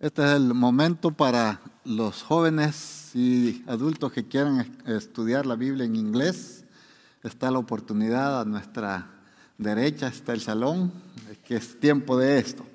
Este 0.00 0.24
es 0.24 0.30
el 0.32 0.54
momento 0.54 1.12
para 1.12 1.60
los 1.84 2.24
jóvenes 2.24 3.05
y 3.16 3.62
adultos 3.66 4.12
que 4.12 4.28
quieran 4.28 4.60
es- 4.60 4.94
estudiar 5.04 5.46
la 5.46 5.56
Biblia 5.56 5.86
en 5.86 5.96
inglés. 5.96 6.64
Está 7.22 7.50
la 7.50 7.58
oportunidad 7.58 8.42
a 8.42 8.44
nuestra 8.44 9.10
derecha, 9.56 10.08
está 10.08 10.34
el 10.34 10.42
salón, 10.42 10.92
que 11.48 11.56
es 11.56 11.80
tiempo 11.80 12.18
de 12.18 12.38
esto. 12.38 12.66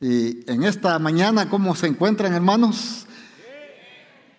Y 0.00 0.48
en 0.48 0.62
esta 0.62 0.96
mañana, 1.00 1.50
¿cómo 1.50 1.74
se 1.74 1.88
encuentran 1.88 2.32
hermanos? 2.32 3.06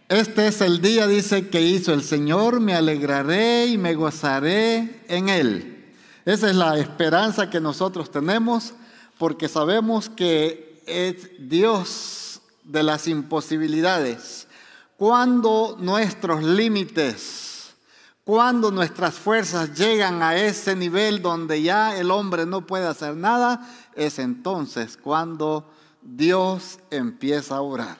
Este 0.07 0.47
es 0.47 0.61
el 0.61 0.81
día, 0.81 1.07
dice, 1.07 1.49
que 1.49 1.61
hizo 1.61 1.93
el 1.93 2.03
Señor, 2.03 2.61
me 2.61 2.73
alegraré 2.73 3.67
y 3.67 3.77
me 3.77 3.95
gozaré 3.95 5.03
en 5.09 5.27
Él. 5.27 5.85
Esa 6.23 6.49
es 6.49 6.55
la 6.55 6.79
esperanza 6.79 7.49
que 7.49 7.59
nosotros 7.59 8.09
tenemos, 8.09 8.73
porque 9.17 9.49
sabemos 9.49 10.09
que 10.09 10.81
es 10.87 11.29
Dios 11.37 12.41
de 12.63 12.81
las 12.81 13.09
imposibilidades. 13.09 14.47
Cuando 14.99 15.77
nuestros 15.79 16.43
límites, 16.43 17.73
cuando 18.25 18.69
nuestras 18.69 19.13
fuerzas 19.15 19.73
llegan 19.73 20.21
a 20.21 20.35
ese 20.35 20.75
nivel 20.75 21.21
donde 21.21 21.61
ya 21.61 21.95
el 21.95 22.11
hombre 22.11 22.45
no 22.45 22.67
puede 22.67 22.85
hacer 22.85 23.15
nada, 23.15 23.65
es 23.95 24.19
entonces 24.19 24.97
cuando 24.97 25.71
Dios 26.01 26.79
empieza 26.91 27.55
a 27.55 27.61
orar. 27.61 27.97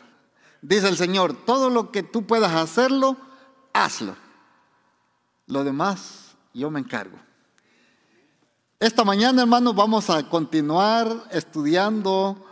Dice 0.61 0.89
el 0.89 0.97
Señor, 0.97 1.33
todo 1.45 1.69
lo 1.69 1.89
que 1.89 2.03
tú 2.03 2.27
puedas 2.27 2.51
hacerlo, 2.51 3.15
hazlo. 3.71 4.17
Lo 5.47 5.63
demás, 5.63 6.35
yo 6.53 6.69
me 6.69 6.81
encargo. 6.81 7.17
Esta 8.77 9.05
mañana, 9.05 9.43
hermanos, 9.43 9.73
vamos 9.73 10.09
a 10.09 10.27
continuar 10.27 11.29
estudiando 11.31 12.45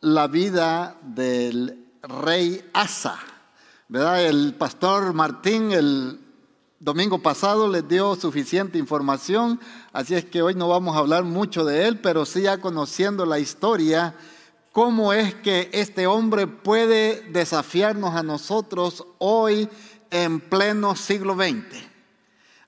la 0.00 0.26
vida 0.26 0.96
del 1.02 1.86
rey 2.02 2.68
Asa. 2.72 3.20
El 3.94 4.54
pastor 4.54 5.12
Martín 5.12 5.70
el 5.70 6.18
domingo 6.80 7.18
pasado 7.18 7.68
les 7.68 7.86
dio 7.86 8.14
suficiente 8.14 8.78
información, 8.78 9.60
así 9.92 10.14
es 10.14 10.24
que 10.24 10.40
hoy 10.40 10.54
no 10.54 10.66
vamos 10.66 10.96
a 10.96 11.00
hablar 11.00 11.24
mucho 11.24 11.62
de 11.66 11.86
él, 11.86 12.00
pero 12.00 12.24
sí 12.24 12.40
ya 12.40 12.56
conociendo 12.56 13.26
la 13.26 13.38
historia, 13.38 14.14
cómo 14.72 15.12
es 15.12 15.34
que 15.34 15.68
este 15.74 16.06
hombre 16.06 16.46
puede 16.46 17.20
desafiarnos 17.32 18.14
a 18.14 18.22
nosotros 18.22 19.04
hoy 19.18 19.68
en 20.10 20.40
pleno 20.40 20.96
siglo 20.96 21.34
XX. 21.34 21.84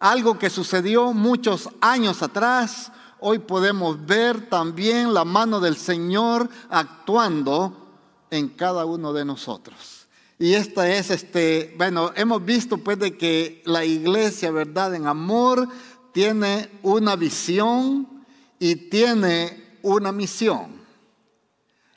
Algo 0.01 0.39
que 0.39 0.51
sucedió 0.51 1.15
muchos 1.15 1.71
años 1.81 2.23
atrás, 2.23 2.93
hoy 3.19 3.39
podemos 3.39 4.05
ver 4.05 4.51
también 4.51 5.15
la 5.15 5.25
mano 5.25 5.59
del 5.59 5.79
Señor 5.79 6.51
actuando 6.69 7.97
en 8.31 8.51
cada 8.51 8.85
uno 8.85 9.15
de 9.15 9.25
nosotros. 9.25 9.94
Y 10.39 10.55
esta 10.55 10.91
es, 10.91 11.11
este, 11.11 11.75
bueno, 11.79 12.13
hemos 12.17 12.45
visto 12.45 12.79
pues 12.79 12.99
de 12.99 13.17
que 13.17 13.63
la 13.67 13.85
iglesia, 13.85 14.51
¿verdad? 14.51 14.95
En 14.95 15.07
amor 15.07 15.69
tiene 16.13 16.71
una 16.83 17.17
visión 17.17 18.25
y 18.59 18.77
tiene 18.77 19.79
una 19.83 20.13
misión. 20.13 20.83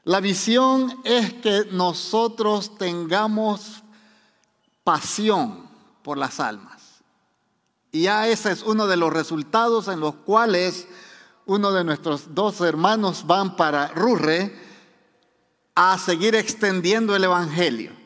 La 0.03 0.21
visión 0.21 1.01
es 1.03 1.33
que 1.33 1.65
nosotros 1.71 2.77
tengamos 2.77 3.83
pasión 4.83 5.67
por 6.03 6.17
las 6.17 6.39
almas. 6.39 7.01
Y 7.91 8.03
ya 8.03 8.27
ese 8.27 8.51
es 8.51 8.63
uno 8.63 8.87
de 8.87 8.95
los 8.95 9.11
resultados 9.11 9.87
en 9.87 9.99
los 9.99 10.15
cuales 10.15 10.87
uno 11.45 11.71
de 11.71 11.83
nuestros 11.83 12.35
dos 12.35 12.61
hermanos 12.61 13.25
van 13.25 13.55
para 13.55 13.87
Rurre 13.87 14.55
a 15.75 15.97
seguir 15.97 16.35
extendiendo 16.35 17.15
el 17.15 17.23
Evangelio. 17.23 17.96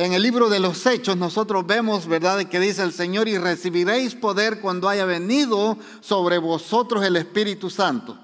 En 0.00 0.14
el 0.14 0.22
libro 0.22 0.48
de 0.48 0.60
los 0.60 0.86
Hechos 0.86 1.18
nosotros 1.18 1.66
vemos, 1.66 2.06
¿verdad?, 2.06 2.42
que 2.46 2.58
dice 2.58 2.82
el 2.82 2.94
Señor, 2.94 3.28
y 3.28 3.36
recibiréis 3.36 4.14
poder 4.14 4.62
cuando 4.62 4.88
haya 4.88 5.04
venido 5.04 5.76
sobre 6.00 6.38
vosotros 6.38 7.04
el 7.04 7.16
Espíritu 7.16 7.68
Santo, 7.68 8.18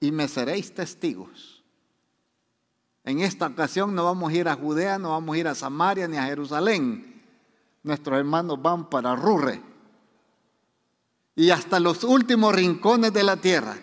y 0.00 0.10
me 0.10 0.26
seréis 0.26 0.74
testigos. 0.74 1.62
En 3.04 3.20
esta 3.20 3.46
ocasión 3.46 3.94
no 3.94 4.06
vamos 4.06 4.32
a 4.32 4.34
ir 4.34 4.48
a 4.48 4.56
Judea, 4.56 4.98
no 4.98 5.10
vamos 5.10 5.36
a 5.36 5.38
ir 5.38 5.46
a 5.46 5.54
Samaria 5.54 6.08
ni 6.08 6.16
a 6.16 6.24
Jerusalén. 6.24 7.22
Nuestros 7.84 8.18
hermanos 8.18 8.60
van 8.60 8.90
para 8.90 9.14
Rurre 9.14 9.62
y 11.36 11.50
hasta 11.50 11.78
los 11.78 12.02
últimos 12.02 12.52
rincones 12.52 13.12
de 13.12 13.22
la 13.22 13.36
tierra. 13.36 13.76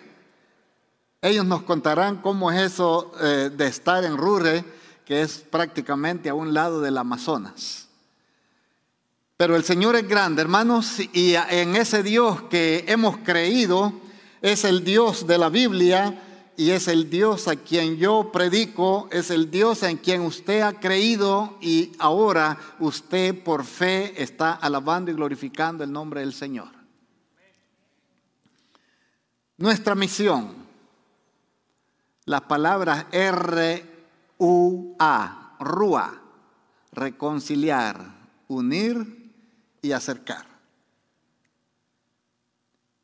Ellos 1.22 1.46
nos 1.46 1.62
contarán 1.62 2.20
cómo 2.20 2.52
es 2.52 2.72
eso 2.72 3.12
eh, 3.22 3.50
de 3.56 3.66
estar 3.68 4.04
en 4.04 4.18
Rurre, 4.18 4.62
que 5.04 5.22
es 5.22 5.38
prácticamente 5.38 6.28
a 6.28 6.34
un 6.34 6.54
lado 6.54 6.80
del 6.80 6.98
Amazonas. 6.98 7.88
Pero 9.36 9.56
el 9.56 9.64
Señor 9.64 9.96
es 9.96 10.08
grande, 10.08 10.42
hermanos, 10.42 11.00
y 11.12 11.34
en 11.34 11.76
ese 11.76 12.02
Dios 12.02 12.42
que 12.42 12.84
hemos 12.86 13.16
creído 13.18 13.92
es 14.40 14.64
el 14.64 14.84
Dios 14.84 15.26
de 15.26 15.38
la 15.38 15.48
Biblia 15.48 16.22
y 16.56 16.70
es 16.70 16.86
el 16.86 17.10
Dios 17.10 17.48
a 17.48 17.56
quien 17.56 17.96
yo 17.96 18.30
predico, 18.32 19.08
es 19.10 19.30
el 19.30 19.50
Dios 19.50 19.82
en 19.82 19.96
quien 19.96 20.20
usted 20.20 20.60
ha 20.60 20.78
creído 20.78 21.58
y 21.60 21.92
ahora 21.98 22.58
usted 22.78 23.42
por 23.42 23.64
fe 23.64 24.22
está 24.22 24.52
alabando 24.52 25.10
y 25.10 25.14
glorificando 25.14 25.82
el 25.82 25.90
nombre 25.90 26.20
del 26.20 26.32
Señor. 26.32 26.68
Nuestra 29.56 29.94
misión, 29.94 30.54
las 32.24 32.42
palabras 32.42 33.06
R-U-A, 34.44 35.56
RUA, 35.58 36.22
reconciliar, 36.92 38.14
unir 38.46 39.32
y 39.80 39.92
acercar. 39.92 40.44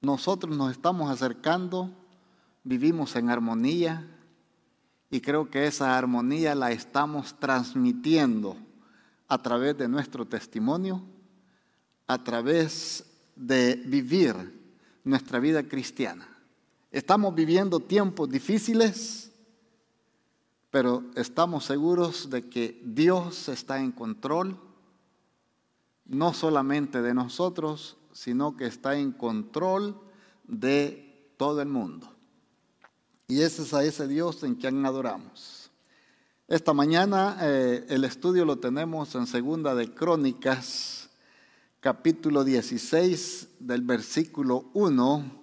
Nosotros 0.02 0.54
nos 0.54 0.72
estamos 0.72 1.10
acercando, 1.10 1.90
vivimos 2.62 3.16
en 3.16 3.30
armonía 3.30 4.06
y 5.10 5.20
creo 5.22 5.50
que 5.50 5.66
esa 5.66 5.96
armonía 5.96 6.54
la 6.54 6.72
estamos 6.72 7.34
transmitiendo 7.38 8.56
a 9.26 9.38
través 9.42 9.78
de 9.78 9.88
nuestro 9.88 10.26
testimonio, 10.26 11.02
a 12.06 12.22
través 12.22 13.04
de 13.34 13.76
vivir 13.86 14.34
nuestra 15.04 15.38
vida 15.38 15.62
cristiana. 15.62 16.28
Estamos 16.90 17.34
viviendo 17.34 17.80
tiempos 17.80 18.28
difíciles, 18.28 19.29
pero 20.70 21.04
estamos 21.16 21.64
seguros 21.64 22.30
de 22.30 22.48
que 22.48 22.80
Dios 22.84 23.48
está 23.48 23.80
en 23.80 23.92
control, 23.92 24.58
no 26.04 26.32
solamente 26.32 27.02
de 27.02 27.14
nosotros, 27.14 27.96
sino 28.12 28.56
que 28.56 28.66
está 28.66 28.96
en 28.96 29.12
control 29.12 30.00
de 30.44 31.32
todo 31.36 31.60
el 31.60 31.68
mundo. 31.68 32.08
Y 33.26 33.42
ese 33.42 33.62
es 33.62 33.74
a 33.74 33.84
ese 33.84 34.08
Dios 34.08 34.42
en 34.42 34.54
quien 34.56 34.84
adoramos. 34.84 35.70
Esta 36.48 36.72
mañana 36.72 37.38
eh, 37.40 37.86
el 37.88 38.04
estudio 38.04 38.44
lo 38.44 38.58
tenemos 38.58 39.14
en 39.14 39.26
Segunda 39.26 39.74
de 39.74 39.94
Crónicas, 39.94 41.10
capítulo 41.78 42.42
16, 42.42 43.48
del 43.60 43.82
versículo 43.82 44.70
1 44.74 45.40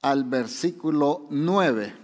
al 0.00 0.24
versículo 0.24 1.26
9. 1.30 2.01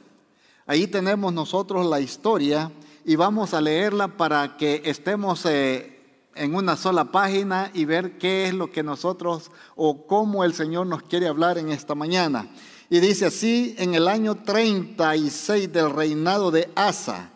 Ahí 0.69 0.87
tenemos 0.87 1.33
nosotros 1.33 1.87
la 1.87 1.99
historia 1.99 2.71
y 3.03 3.17
vamos 3.17 3.55
a 3.55 3.61
leerla 3.63 4.19
para 4.19 4.59
que 4.59 4.83
estemos 4.85 5.47
eh, 5.47 5.99
en 6.35 6.55
una 6.55 6.77
sola 6.77 7.07
página 7.07 7.71
y 7.73 7.87
ver 7.87 8.19
qué 8.19 8.49
es 8.49 8.53
lo 8.53 8.71
que 8.71 8.83
nosotros 8.83 9.51
o 9.77 10.07
cómo 10.07 10.45
el 10.45 10.53
Señor 10.53 10.87
nos 10.87 11.05
quiere 11.05 11.27
hablar 11.27 11.57
en 11.57 11.71
esta 11.71 11.95
mañana. 11.95 12.51
Y 12.91 13.01
dice 13.01 13.25
así, 13.25 13.77
en 13.79 13.95
el 13.95 14.09
año 14.09 14.43
36 14.45 15.73
del 15.73 15.91
reinado 15.91 16.51
de 16.51 16.71
Asa, 16.75 17.31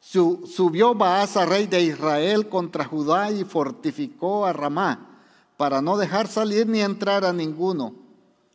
su, 0.00 0.50
subió 0.52 0.92
Baasa, 0.92 1.46
rey 1.46 1.68
de 1.68 1.82
Israel, 1.82 2.48
contra 2.48 2.84
Judá 2.84 3.30
y 3.30 3.44
fortificó 3.44 4.44
a 4.44 4.52
Ramá, 4.52 5.20
para 5.56 5.80
no 5.80 5.96
dejar 5.96 6.26
salir 6.26 6.66
ni 6.66 6.80
entrar 6.80 7.24
a 7.24 7.32
ninguno, 7.32 7.94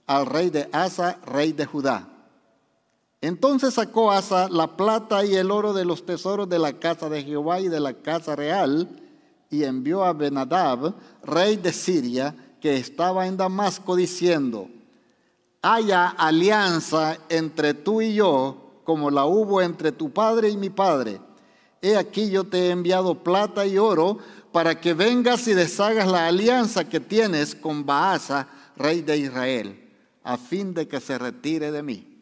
al 0.05 0.25
rey 0.25 0.49
de 0.49 0.67
Asa, 0.73 1.17
rey 1.25 1.53
de 1.53 1.65
Judá. 1.65 2.16
Entonces 3.21 3.73
sacó 3.73 4.11
Asa 4.11 4.47
la 4.49 4.77
plata 4.77 5.25
y 5.25 5.35
el 5.35 5.49
oro 5.49 5.73
de 5.73 5.85
los 5.85 6.05
tesoros 6.05 6.47
de 6.47 6.59
la 6.59 6.73
casa 6.73 7.09
de 7.09 7.23
Jehová 7.23 7.59
y 7.59 7.67
de 7.67 7.79
la 7.79 7.93
casa 7.93 8.35
real, 8.35 8.87
y 9.49 9.63
envió 9.63 10.03
a 10.03 10.13
Benadab, 10.13 10.93
rey 11.23 11.55
de 11.55 11.73
Siria, 11.73 12.35
que 12.61 12.77
estaba 12.77 13.27
en 13.27 13.37
Damasco, 13.37 13.95
diciendo, 13.95 14.69
haya 15.61 16.09
alianza 16.09 17.17
entre 17.29 17.73
tú 17.73 18.01
y 18.01 18.13
yo, 18.13 18.81
como 18.83 19.09
la 19.09 19.25
hubo 19.25 19.61
entre 19.61 19.91
tu 19.91 20.11
padre 20.11 20.49
y 20.49 20.57
mi 20.57 20.69
padre, 20.69 21.19
he 21.81 21.95
aquí 21.95 22.29
yo 22.29 22.43
te 22.43 22.67
he 22.67 22.71
enviado 22.71 23.23
plata 23.23 23.65
y 23.65 23.77
oro 23.77 24.17
para 24.51 24.79
que 24.79 24.93
vengas 24.93 25.47
y 25.47 25.53
deshagas 25.53 26.07
la 26.07 26.27
alianza 26.27 26.87
que 26.87 26.99
tienes 26.99 27.53
con 27.55 27.85
Baasa, 27.85 28.47
rey 28.75 29.01
de 29.01 29.17
Israel, 29.17 29.89
a 30.23 30.37
fin 30.37 30.73
de 30.73 30.87
que 30.87 30.99
se 30.99 31.17
retire 31.17 31.71
de 31.71 31.83
mí. 31.83 32.16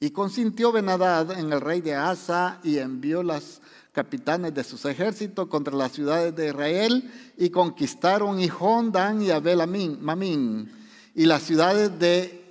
Y 0.00 0.10
consintió 0.10 0.70
Benadad 0.70 1.38
en 1.38 1.52
el 1.52 1.60
rey 1.60 1.80
de 1.80 1.94
Asa 1.94 2.60
y 2.62 2.78
envió 2.78 3.22
las 3.22 3.60
capitanes 3.92 4.54
de 4.54 4.62
sus 4.62 4.84
ejércitos 4.84 5.48
contra 5.48 5.74
las 5.74 5.92
ciudades 5.92 6.36
de 6.36 6.48
Israel 6.48 7.10
y 7.36 7.50
conquistaron 7.50 8.38
Hijón, 8.38 8.92
Dan 8.92 9.22
y 9.22 9.30
Abel 9.30 9.58
Mamín 10.00 10.70
y 11.16 11.26
las 11.26 11.42
ciudades 11.42 11.98
de 11.98 12.44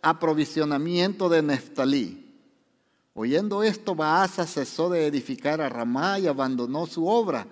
aprovisionamiento 0.00 1.28
de 1.28 1.42
Neftalí. 1.42 2.24
Oyendo 3.12 3.62
esto, 3.62 3.94
Baasa 3.94 4.46
cesó 4.46 4.88
de 4.88 5.06
edificar 5.06 5.60
a 5.60 5.68
Ramá 5.68 6.18
y 6.18 6.26
abandonó 6.26 6.86
su 6.86 7.06
obra. 7.06 7.46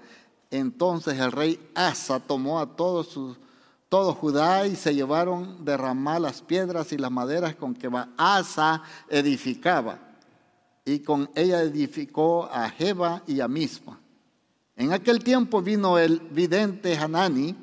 Entonces 0.51 1.21
el 1.21 1.31
rey 1.31 1.61
Asa 1.75 2.21
tomó 2.21 2.59
a 2.59 2.75
todos 2.75 3.09
sus 3.09 3.37
todo 3.93 4.15
Judá 4.15 4.67
y 4.67 4.75
se 4.75 4.95
llevaron 4.95 5.67
de 5.67 5.77
las 5.77 6.41
piedras 6.41 6.93
y 6.93 6.97
las 6.97 7.11
maderas 7.11 7.55
con 7.57 7.75
que 7.75 7.91
Asa 8.17 8.83
edificaba. 9.07 9.99
Y 10.83 11.01
con 11.01 11.29
ella 11.35 11.61
edificó 11.61 12.49
a 12.51 12.71
Jeba 12.71 13.23
y 13.27 13.41
a 13.41 13.49
Misma. 13.49 14.01
En 14.77 14.95
aquel 14.95 15.23
tiempo 15.23 15.61
vino 15.61 15.99
el 15.99 16.21
vidente 16.21 16.97
Hanani 16.97 17.55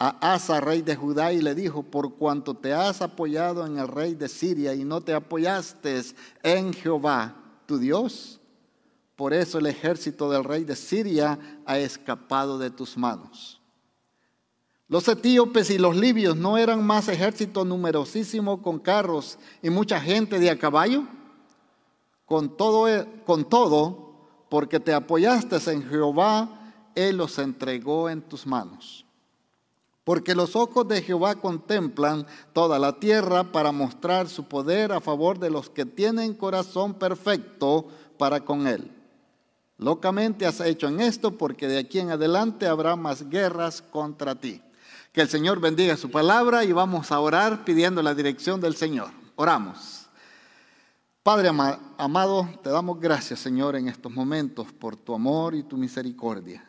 a 0.00 0.34
Asa, 0.34 0.60
rey 0.60 0.82
de 0.82 0.96
Judá, 0.96 1.32
y 1.32 1.40
le 1.40 1.54
dijo, 1.54 1.84
por 1.84 2.16
cuanto 2.16 2.54
te 2.54 2.74
has 2.74 3.00
apoyado 3.00 3.64
en 3.64 3.78
el 3.78 3.86
rey 3.86 4.16
de 4.16 4.28
Siria 4.28 4.74
y 4.74 4.82
no 4.82 5.00
te 5.00 5.14
apoyaste 5.14 6.02
en 6.42 6.72
Jehová, 6.72 7.36
tu 7.66 7.78
Dios, 7.78 8.40
por 9.14 9.32
eso 9.32 9.58
el 9.58 9.66
ejército 9.66 10.28
del 10.28 10.42
rey 10.42 10.64
de 10.64 10.74
Siria 10.74 11.38
ha 11.64 11.78
escapado 11.78 12.58
de 12.58 12.70
tus 12.70 12.96
manos. 12.96 13.55
Los 14.88 15.08
etíopes 15.08 15.70
y 15.70 15.78
los 15.78 15.96
libios 15.96 16.36
no 16.36 16.58
eran 16.58 16.86
más 16.86 17.08
ejército 17.08 17.64
numerosísimo 17.64 18.62
con 18.62 18.78
carros 18.78 19.36
y 19.60 19.68
mucha 19.68 20.00
gente 20.00 20.38
de 20.38 20.48
a 20.48 20.58
caballo. 20.58 21.02
Con 22.24 22.56
todo, 22.56 22.88
e, 22.88 23.04
con 23.24 23.48
todo, 23.48 24.14
porque 24.48 24.78
te 24.78 24.94
apoyaste 24.94 25.56
en 25.72 25.88
Jehová, 25.88 26.72
Él 26.94 27.16
los 27.16 27.38
entregó 27.38 28.08
en 28.08 28.22
tus 28.22 28.46
manos. 28.46 29.04
Porque 30.04 30.36
los 30.36 30.54
ojos 30.54 30.86
de 30.86 31.02
Jehová 31.02 31.34
contemplan 31.34 32.24
toda 32.52 32.78
la 32.78 33.00
tierra 33.00 33.50
para 33.50 33.72
mostrar 33.72 34.28
su 34.28 34.44
poder 34.44 34.92
a 34.92 35.00
favor 35.00 35.40
de 35.40 35.50
los 35.50 35.68
que 35.68 35.84
tienen 35.84 36.32
corazón 36.32 36.94
perfecto 36.94 37.88
para 38.18 38.44
con 38.44 38.68
Él. 38.68 38.92
Locamente 39.78 40.46
has 40.46 40.60
hecho 40.60 40.86
en 40.86 41.00
esto 41.00 41.36
porque 41.36 41.66
de 41.66 41.78
aquí 41.78 41.98
en 41.98 42.10
adelante 42.10 42.68
habrá 42.68 42.94
más 42.94 43.28
guerras 43.28 43.82
contra 43.82 44.36
ti. 44.36 44.62
Que 45.16 45.22
el 45.22 45.30
Señor 45.30 45.60
bendiga 45.60 45.96
su 45.96 46.10
palabra 46.10 46.62
y 46.62 46.72
vamos 46.72 47.10
a 47.10 47.18
orar 47.20 47.64
pidiendo 47.64 48.02
la 48.02 48.14
dirección 48.14 48.60
del 48.60 48.76
Señor. 48.76 49.08
Oramos. 49.36 50.10
Padre 51.22 51.48
amado, 51.48 52.46
te 52.62 52.68
damos 52.68 53.00
gracias, 53.00 53.40
Señor, 53.40 53.76
en 53.76 53.88
estos 53.88 54.12
momentos 54.12 54.70
por 54.74 54.94
tu 54.94 55.14
amor 55.14 55.54
y 55.54 55.62
tu 55.62 55.78
misericordia. 55.78 56.62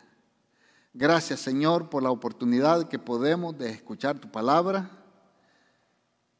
Gracias, 0.93 1.41
Señor, 1.41 1.89
por 1.89 2.01
la 2.01 2.09
oportunidad 2.09 2.87
que 2.87 2.97
podemos 2.97 3.57
de 3.57 3.69
escuchar 3.69 4.17
tu 4.17 4.31
palabra, 4.31 4.91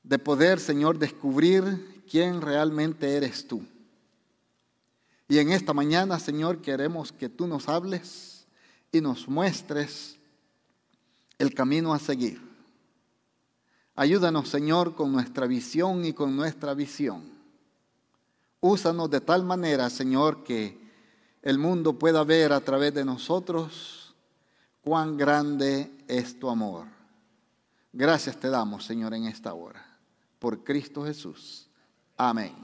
de 0.02 0.18
poder, 0.18 0.62
Señor, 0.62 0.98
descubrir 0.98 2.06
quién 2.10 2.42
realmente 2.42 3.18
eres 3.18 3.46
tú. 3.46 3.68
Y 5.28 5.40
en 5.40 5.52
esta 5.52 5.74
mañana, 5.74 6.20
Señor, 6.20 6.62
queremos 6.62 7.12
que 7.12 7.28
tú 7.28 7.48
nos 7.48 7.68
hables 7.68 8.48
y 8.94 9.02
nos 9.02 9.28
muestres 9.28 10.17
el 11.38 11.54
camino 11.54 11.94
a 11.94 12.00
seguir. 12.00 12.42
Ayúdanos, 13.96 14.50
Señor, 14.50 14.96
con 14.96 15.12
nuestra 15.12 15.48
visión 15.48 16.06
y 16.06 16.14
con 16.14 16.36
nuestra 16.36 16.74
visión. 16.74 17.24
Úsanos 18.60 19.10
de 19.10 19.22
tal 19.22 19.44
manera, 19.44 19.90
Señor, 19.90 20.44
que 20.44 20.80
el 21.42 21.58
mundo 21.58 21.98
pueda 21.98 22.24
ver 22.24 22.54
a 22.54 22.60
través 22.60 22.94
de 22.94 23.06
nosotros 23.06 24.16
cuán 24.82 25.18
grande 25.18 25.92
es 26.08 26.40
tu 26.40 26.50
amor. 26.50 26.88
Gracias 27.92 28.40
te 28.40 28.50
damos, 28.50 28.86
Señor, 28.86 29.14
en 29.14 29.26
esta 29.26 29.54
hora. 29.54 29.84
Por 30.40 30.64
Cristo 30.64 31.04
Jesús. 31.04 31.68
Amén. 32.16 32.56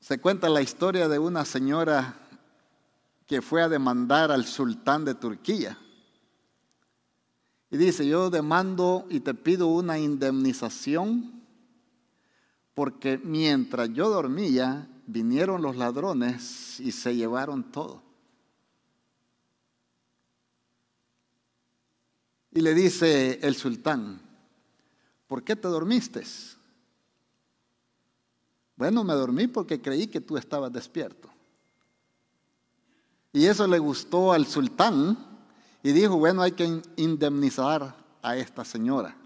Se 0.00 0.18
cuenta 0.18 0.50
la 0.50 0.60
historia 0.60 1.08
de 1.08 1.18
una 1.18 1.46
señora 1.46 2.23
que 3.26 3.42
fue 3.42 3.62
a 3.62 3.68
demandar 3.68 4.30
al 4.30 4.44
sultán 4.44 5.04
de 5.04 5.14
Turquía. 5.14 5.78
Y 7.70 7.76
dice, 7.76 8.06
yo 8.06 8.30
demando 8.30 9.06
y 9.10 9.20
te 9.20 9.34
pido 9.34 9.66
una 9.66 9.98
indemnización 9.98 11.42
porque 12.74 13.18
mientras 13.18 13.90
yo 13.92 14.10
dormía, 14.10 14.88
vinieron 15.06 15.62
los 15.62 15.76
ladrones 15.76 16.80
y 16.80 16.92
se 16.92 17.14
llevaron 17.14 17.70
todo. 17.70 18.02
Y 22.50 22.60
le 22.60 22.74
dice 22.74 23.40
el 23.42 23.56
sultán, 23.56 24.20
¿por 25.26 25.42
qué 25.42 25.56
te 25.56 25.66
dormiste? 25.66 26.22
Bueno, 28.76 29.02
me 29.02 29.14
dormí 29.14 29.48
porque 29.48 29.80
creí 29.80 30.06
que 30.06 30.20
tú 30.20 30.36
estabas 30.36 30.72
despierto. 30.72 31.33
Y 33.34 33.46
eso 33.46 33.66
le 33.66 33.80
gustó 33.80 34.32
al 34.32 34.46
sultán 34.46 35.18
y 35.82 35.90
dijo, 35.90 36.16
bueno, 36.16 36.40
hay 36.40 36.52
que 36.52 36.80
indemnizar 36.94 37.96
a 38.22 38.36
esta 38.36 38.64
señora 38.64 39.16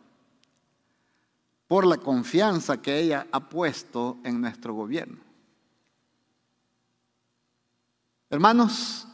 por 1.68 1.86
la 1.86 1.98
confianza 1.98 2.80
que 2.80 2.98
ella 3.00 3.26
ha 3.30 3.50
puesto 3.50 4.16
en 4.24 4.40
nuestro 4.40 4.72
gobierno. 4.72 5.18
Hermanos, 8.30 9.06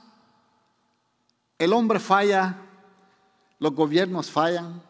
el 1.59 1.73
hombre 1.73 1.99
falla, 1.99 2.57
los 3.59 3.75
gobiernos 3.75 4.31
fallan, 4.31 4.81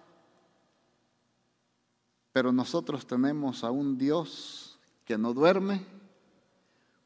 pero 2.31 2.53
nosotros 2.53 3.07
tenemos 3.07 3.65
a 3.65 3.71
un 3.71 3.97
Dios 3.97 4.79
que 5.07 5.17
no 5.17 5.33
duerme, 5.33 5.83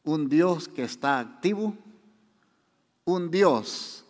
un 0.02 0.28
Dios 0.28 0.66
que 0.66 0.82
está 0.82 1.20
activo 1.20 1.76
un 3.08 3.30
Dios 3.30 4.04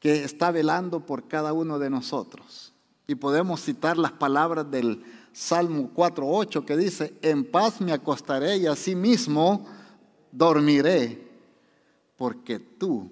que 0.00 0.24
está 0.24 0.50
velando 0.50 1.06
por 1.06 1.28
cada 1.28 1.52
uno 1.52 1.78
de 1.78 1.90
nosotros. 1.90 2.72
Y 3.06 3.14
podemos 3.14 3.62
citar 3.62 3.96
las 3.96 4.12
palabras 4.12 4.68
del 4.68 5.04
Salmo 5.32 5.90
4.8 5.94 6.64
que 6.64 6.76
dice, 6.76 7.14
en 7.22 7.44
paz 7.44 7.80
me 7.80 7.92
acostaré 7.92 8.56
y 8.56 8.66
asimismo 8.66 9.64
dormiré, 10.32 11.28
porque 12.16 12.58
tú 12.58 13.10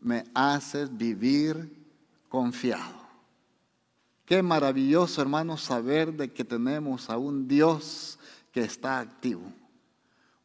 me 0.00 0.24
haces 0.32 0.96
vivir 0.96 1.86
confiado. 2.30 2.98
Qué 4.24 4.42
maravilloso, 4.42 5.20
hermano, 5.20 5.58
saber 5.58 6.14
de 6.14 6.32
que 6.32 6.44
tenemos 6.44 7.10
a 7.10 7.18
un 7.18 7.48
Dios 7.48 8.18
que 8.52 8.60
está 8.60 9.00
activo. 9.00 9.42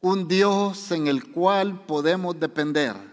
Un 0.02 0.28
Dios 0.28 0.92
en 0.92 1.08
el 1.08 1.32
cual 1.32 1.86
podemos 1.86 2.38
depender 2.38 3.13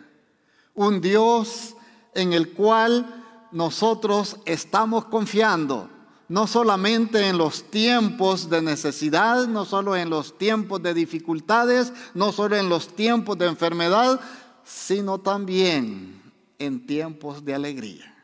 un 0.81 1.03
Dios 1.03 1.75
en 2.15 2.33
el 2.33 2.55
cual 2.55 3.49
nosotros 3.53 4.39
estamos 4.47 5.05
confiando, 5.05 5.91
no 6.29 6.47
solamente 6.47 7.29
en 7.29 7.37
los 7.37 7.65
tiempos 7.65 8.49
de 8.49 8.63
necesidad, 8.63 9.47
no 9.47 9.67
solo 9.67 9.95
en 9.95 10.09
los 10.09 10.39
tiempos 10.39 10.83
de 10.83 10.95
dificultades, 10.95 11.93
no 12.15 12.33
solo 12.33 12.57
en 12.57 12.71
los 12.71 12.97
tiempos 12.97 13.37
de 13.37 13.49
enfermedad, 13.49 14.21
sino 14.65 15.19
también 15.21 16.23
en 16.59 16.87
tiempos 16.87 17.45
de 17.45 17.55
alegría. 17.55 18.15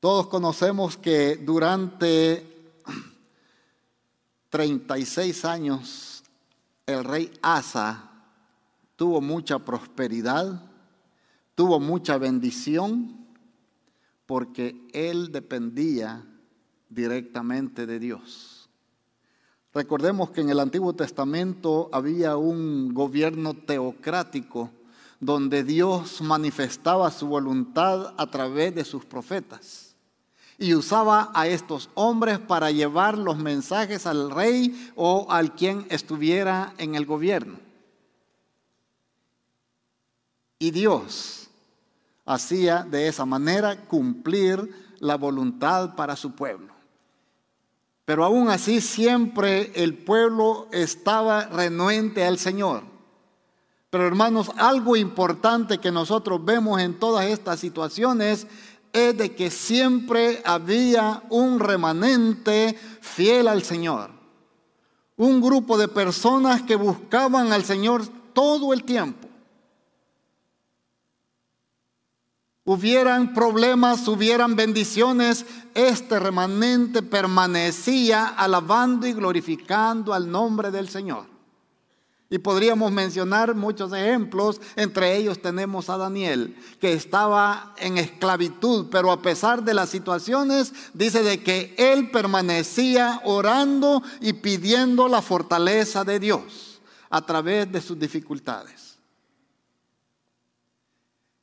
Todos 0.00 0.28
conocemos 0.28 0.96
que 0.96 1.36
durante 1.36 2.72
36 4.48 5.44
años 5.44 6.22
el 6.86 7.04
rey 7.04 7.30
Asa 7.42 8.15
tuvo 8.96 9.20
mucha 9.20 9.58
prosperidad, 9.58 10.62
tuvo 11.54 11.78
mucha 11.78 12.18
bendición, 12.18 13.26
porque 14.26 14.88
él 14.92 15.30
dependía 15.30 16.26
directamente 16.88 17.86
de 17.86 17.98
Dios. 17.98 18.68
Recordemos 19.72 20.30
que 20.30 20.40
en 20.40 20.50
el 20.50 20.58
Antiguo 20.58 20.94
Testamento 20.94 21.90
había 21.92 22.36
un 22.36 22.94
gobierno 22.94 23.54
teocrático 23.54 24.70
donde 25.20 25.64
Dios 25.64 26.20
manifestaba 26.22 27.10
su 27.10 27.26
voluntad 27.26 28.14
a 28.16 28.26
través 28.30 28.74
de 28.74 28.84
sus 28.84 29.04
profetas. 29.04 29.82
y 30.58 30.72
usaba 30.72 31.30
a 31.34 31.46
estos 31.46 31.90
hombres 31.92 32.38
para 32.38 32.70
llevar 32.70 33.18
los 33.18 33.36
mensajes 33.36 34.06
al 34.06 34.30
rey 34.30 34.90
o 34.96 35.26
al 35.28 35.54
quien 35.54 35.86
estuviera 35.90 36.72
en 36.78 36.94
el 36.94 37.04
gobierno. 37.04 37.65
Y 40.58 40.70
Dios 40.70 41.48
hacía 42.24 42.82
de 42.82 43.08
esa 43.08 43.24
manera 43.24 43.84
cumplir 43.86 44.96
la 44.98 45.16
voluntad 45.16 45.94
para 45.94 46.16
su 46.16 46.32
pueblo. 46.32 46.74
Pero 48.04 48.24
aún 48.24 48.48
así 48.48 48.80
siempre 48.80 49.72
el 49.74 49.94
pueblo 49.98 50.68
estaba 50.72 51.46
renuente 51.46 52.24
al 52.24 52.38
Señor. 52.38 52.84
Pero 53.90 54.06
hermanos, 54.06 54.50
algo 54.56 54.96
importante 54.96 55.78
que 55.78 55.90
nosotros 55.90 56.44
vemos 56.44 56.80
en 56.80 56.98
todas 56.98 57.26
estas 57.26 57.60
situaciones 57.60 58.46
es 58.92 59.16
de 59.16 59.34
que 59.34 59.50
siempre 59.50 60.40
había 60.44 61.22
un 61.30 61.60
remanente 61.60 62.78
fiel 63.00 63.48
al 63.48 63.62
Señor. 63.62 64.10
Un 65.16 65.40
grupo 65.40 65.76
de 65.76 65.88
personas 65.88 66.62
que 66.62 66.76
buscaban 66.76 67.52
al 67.52 67.64
Señor 67.64 68.06
todo 68.32 68.72
el 68.72 68.84
tiempo. 68.84 69.25
Hubieran 72.68 73.32
problemas, 73.32 74.08
hubieran 74.08 74.56
bendiciones, 74.56 75.46
este 75.72 76.18
remanente 76.18 77.00
permanecía 77.00 78.26
alabando 78.26 79.06
y 79.06 79.12
glorificando 79.12 80.12
al 80.12 80.28
nombre 80.28 80.72
del 80.72 80.88
Señor. 80.88 81.26
Y 82.28 82.38
podríamos 82.38 82.90
mencionar 82.90 83.54
muchos 83.54 83.92
ejemplos, 83.92 84.60
entre 84.74 85.16
ellos 85.16 85.40
tenemos 85.40 85.88
a 85.88 85.96
Daniel, 85.96 86.56
que 86.80 86.92
estaba 86.92 87.72
en 87.78 87.98
esclavitud, 87.98 88.86
pero 88.90 89.12
a 89.12 89.22
pesar 89.22 89.62
de 89.62 89.72
las 89.72 89.90
situaciones, 89.90 90.72
dice 90.92 91.22
de 91.22 91.44
que 91.44 91.72
él 91.78 92.10
permanecía 92.10 93.20
orando 93.22 94.02
y 94.20 94.32
pidiendo 94.32 95.06
la 95.06 95.22
fortaleza 95.22 96.02
de 96.02 96.18
Dios 96.18 96.80
a 97.10 97.24
través 97.24 97.70
de 97.70 97.80
sus 97.80 97.96
dificultades. 97.96 98.85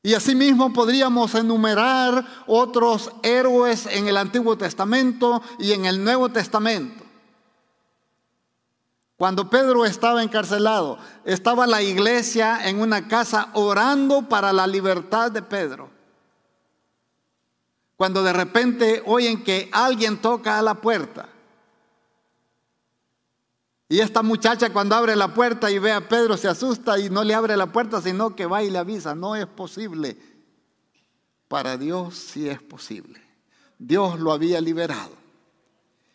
Y 0.05 0.13
asimismo 0.15 0.73
podríamos 0.73 1.33
enumerar 1.33 2.27
otros 2.45 3.09
héroes 3.23 3.85
en 3.85 4.09
el 4.09 4.17
Antiguo 4.17 4.57
Testamento 4.57 5.41
y 5.57 5.71
en 5.71 5.85
el 5.85 6.03
Nuevo 6.03 6.27
Testamento. 6.27 7.05
Cuando 9.15 9.49
Pedro 9.49 9.85
estaba 9.85 10.21
encarcelado, 10.21 10.97
estaba 11.23 11.65
la 11.65 11.81
iglesia 11.81 12.67
en 12.67 12.81
una 12.81 13.07
casa 13.07 13.47
orando 13.53 14.27
para 14.27 14.51
la 14.51 14.67
libertad 14.67 15.31
de 15.31 15.41
Pedro. 15.41 15.89
Cuando 17.95 18.23
de 18.23 18.33
repente 18.33 19.01
oyen 19.05 19.41
que 19.41 19.69
alguien 19.71 20.21
toca 20.21 20.59
a 20.59 20.61
la 20.61 20.75
puerta. 20.75 21.29
Y 23.89 23.99
esta 23.99 24.23
muchacha 24.23 24.71
cuando 24.71 24.95
abre 24.95 25.15
la 25.15 25.33
puerta 25.33 25.69
y 25.69 25.77
ve 25.77 25.91
a 25.91 26.07
Pedro 26.07 26.37
se 26.37 26.47
asusta 26.47 26.97
y 26.99 27.09
no 27.09 27.23
le 27.23 27.33
abre 27.33 27.57
la 27.57 27.71
puerta, 27.71 28.01
sino 28.01 28.35
que 28.35 28.45
va 28.45 28.63
y 28.63 28.69
le 28.69 28.79
avisa, 28.79 29.13
no 29.13 29.35
es 29.35 29.45
posible. 29.45 30.17
Para 31.47 31.77
Dios 31.77 32.15
sí 32.15 32.49
es 32.49 32.61
posible. 32.61 33.21
Dios 33.77 34.19
lo 34.19 34.31
había 34.31 34.61
liberado. 34.61 35.11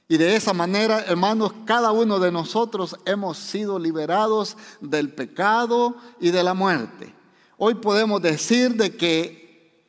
Y 0.08 0.16
de 0.16 0.36
esa 0.36 0.54
manera, 0.54 1.04
hermanos, 1.04 1.52
cada 1.66 1.92
uno 1.92 2.18
de 2.18 2.32
nosotros 2.32 2.96
hemos 3.04 3.36
sido 3.36 3.78
liberados 3.78 4.56
del 4.80 5.12
pecado 5.12 5.96
y 6.18 6.30
de 6.30 6.42
la 6.42 6.54
muerte. 6.54 7.14
Hoy 7.58 7.74
podemos 7.74 8.22
decir 8.22 8.74
de 8.74 8.96
que 8.96 9.84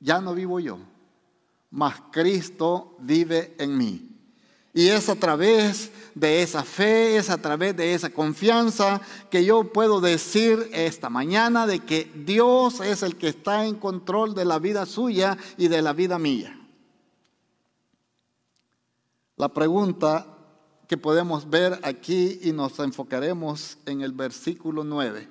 ya 0.00 0.20
no 0.20 0.34
vivo 0.34 0.60
yo, 0.60 0.78
mas 1.70 1.94
Cristo 2.12 2.94
vive 2.98 3.54
en 3.58 3.78
mí. 3.78 4.10
Y 4.74 4.88
es 4.88 5.08
a 5.08 5.16
través 5.16 5.90
de 6.18 6.42
esa 6.42 6.64
fe, 6.64 7.16
es 7.16 7.30
a 7.30 7.38
través 7.38 7.76
de 7.76 7.94
esa 7.94 8.10
confianza 8.10 9.00
que 9.30 9.44
yo 9.44 9.72
puedo 9.72 10.00
decir 10.00 10.68
esta 10.72 11.08
mañana 11.08 11.66
de 11.66 11.80
que 11.80 12.10
Dios 12.14 12.80
es 12.80 13.02
el 13.02 13.16
que 13.16 13.28
está 13.28 13.66
en 13.66 13.76
control 13.76 14.34
de 14.34 14.44
la 14.44 14.58
vida 14.58 14.86
suya 14.86 15.36
y 15.56 15.68
de 15.68 15.82
la 15.82 15.92
vida 15.92 16.18
mía. 16.18 16.58
La 19.36 19.48
pregunta 19.48 20.26
que 20.88 20.96
podemos 20.96 21.48
ver 21.48 21.78
aquí 21.82 22.40
y 22.42 22.52
nos 22.52 22.78
enfocaremos 22.80 23.78
en 23.86 24.00
el 24.00 24.12
versículo 24.12 24.82
9. 24.82 25.28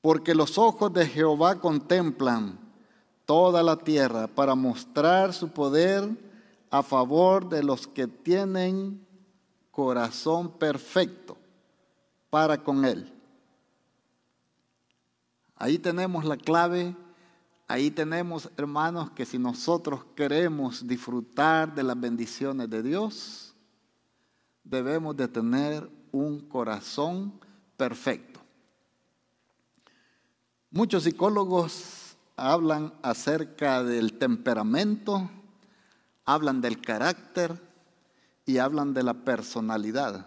Porque 0.00 0.34
los 0.34 0.56
ojos 0.56 0.92
de 0.92 1.06
Jehová 1.06 1.60
contemplan 1.60 2.58
toda 3.26 3.62
la 3.62 3.76
tierra 3.76 4.28
para 4.28 4.54
mostrar 4.54 5.32
su 5.32 5.48
poder 5.48 6.33
a 6.74 6.82
favor 6.82 7.48
de 7.48 7.62
los 7.62 7.86
que 7.86 8.06
tienen 8.06 9.06
corazón 9.70 10.58
perfecto 10.58 11.36
para 12.30 12.62
con 12.62 12.84
Él. 12.84 13.12
Ahí 15.56 15.78
tenemos 15.78 16.24
la 16.24 16.36
clave 16.36 16.96
Ahí 17.66 17.90
tenemos, 17.90 18.50
hermanos, 18.58 19.10
que 19.12 19.24
si 19.24 19.38
nosotros 19.38 20.04
queremos 20.14 20.86
disfrutar 20.86 21.74
de 21.74 21.82
las 21.82 21.98
bendiciones 21.98 22.68
de 22.68 22.82
Dios, 22.82 23.54
debemos 24.62 25.16
de 25.16 25.28
tener 25.28 25.90
un 26.12 26.40
corazón 26.40 27.32
perfecto. 27.78 28.40
Muchos 30.70 31.04
psicólogos 31.04 32.16
hablan 32.36 32.92
acerca 33.02 33.82
del 33.82 34.18
temperamento, 34.18 35.30
hablan 36.24 36.60
del 36.60 36.80
carácter 36.80 37.60
y 38.46 38.58
hablan 38.58 38.94
de 38.94 39.02
la 39.02 39.14
personalidad. 39.14 40.26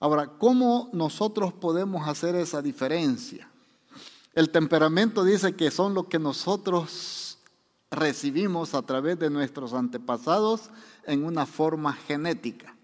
Ahora, 0.00 0.28
¿cómo 0.38 0.90
nosotros 0.92 1.52
podemos 1.52 2.06
hacer 2.06 2.36
esa 2.36 2.62
diferencia? 2.62 3.50
El 4.32 4.50
temperamento 4.50 5.24
dice 5.24 5.56
que 5.56 5.70
son 5.70 5.94
lo 5.94 6.08
que 6.08 6.18
nosotros 6.18 7.38
recibimos 7.90 8.74
a 8.74 8.82
través 8.82 9.18
de 9.18 9.30
nuestros 9.30 9.72
antepasados 9.72 10.70
en 11.04 11.24
una 11.24 11.46
forma 11.46 11.92
genética. 11.94 12.76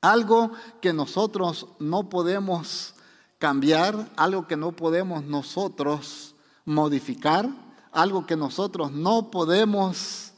Algo 0.00 0.52
que 0.80 0.92
nosotros 0.92 1.68
no 1.78 2.08
podemos 2.08 2.94
cambiar, 3.38 4.10
algo 4.16 4.46
que 4.46 4.56
no 4.56 4.72
podemos 4.72 5.24
nosotros 5.24 6.34
modificar, 6.64 7.48
algo 7.92 8.26
que 8.26 8.36
nosotros 8.36 8.92
no 8.92 9.30
podemos 9.30 10.29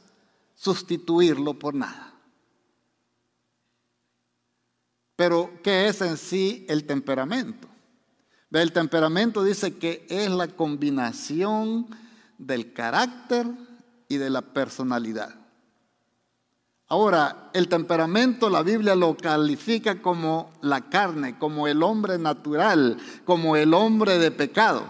sustituirlo 0.63 1.55
por 1.55 1.75
nada. 1.75 2.13
Pero, 5.17 5.51
¿qué 5.65 5.89
es 5.89 6.01
en 6.03 6.17
sí 6.17 6.65
el 6.69 6.85
temperamento? 6.85 7.67
El 8.53 8.71
temperamento 8.71 9.43
dice 9.43 9.77
que 9.77 10.07
es 10.09 10.31
la 10.31 10.47
combinación 10.47 11.89
del 12.39 12.73
carácter 12.73 13.49
y 14.07 14.19
de 14.19 14.31
la 14.31 14.41
personalidad. 14.43 15.35
Ahora, 16.87 17.51
el 17.55 17.69
temperamento 17.69 18.49
la 18.49 18.63
Biblia 18.63 18.95
lo 18.95 19.17
califica 19.17 20.01
como 20.01 20.53
la 20.61 20.89
carne, 20.89 21.39
como 21.39 21.67
el 21.67 21.83
hombre 21.83 22.19
natural, 22.19 22.99
como 23.25 23.57
el 23.57 23.75
hombre 23.75 24.19
de 24.19 24.31
pecado. 24.31 24.85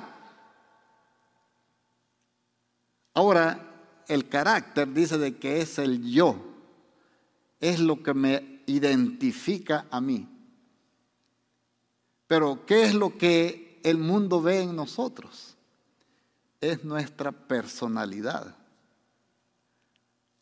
Ahora, 3.14 3.71
el 4.08 4.28
carácter 4.28 4.92
dice 4.92 5.18
de 5.18 5.36
que 5.36 5.60
es 5.60 5.78
el 5.78 6.02
yo, 6.10 6.36
es 7.60 7.80
lo 7.80 8.02
que 8.02 8.14
me 8.14 8.62
identifica 8.66 9.86
a 9.90 10.00
mí. 10.00 10.28
Pero 12.26 12.64
¿qué 12.66 12.84
es 12.84 12.94
lo 12.94 13.16
que 13.16 13.80
el 13.84 13.98
mundo 13.98 14.40
ve 14.40 14.62
en 14.62 14.74
nosotros? 14.76 15.56
Es 16.60 16.84
nuestra 16.84 17.32
personalidad. 17.32 18.56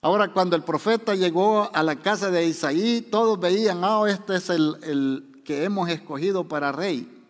Ahora, 0.03 0.33
cuando 0.33 0.57
el 0.57 0.63
profeta 0.63 1.15
llegó 1.15 1.71
a 1.75 1.83
la 1.83 1.97
casa 1.97 2.31
de 2.31 2.47
Isaí, 2.47 3.03
todos 3.03 3.39
veían, 3.39 3.81
ah, 3.83 4.03
este 4.09 4.37
es 4.37 4.49
el 4.49 5.43
que 5.45 5.65
hemos 5.65 5.89
escogido 5.89 6.49
para 6.49 6.73
rey. 6.73 7.21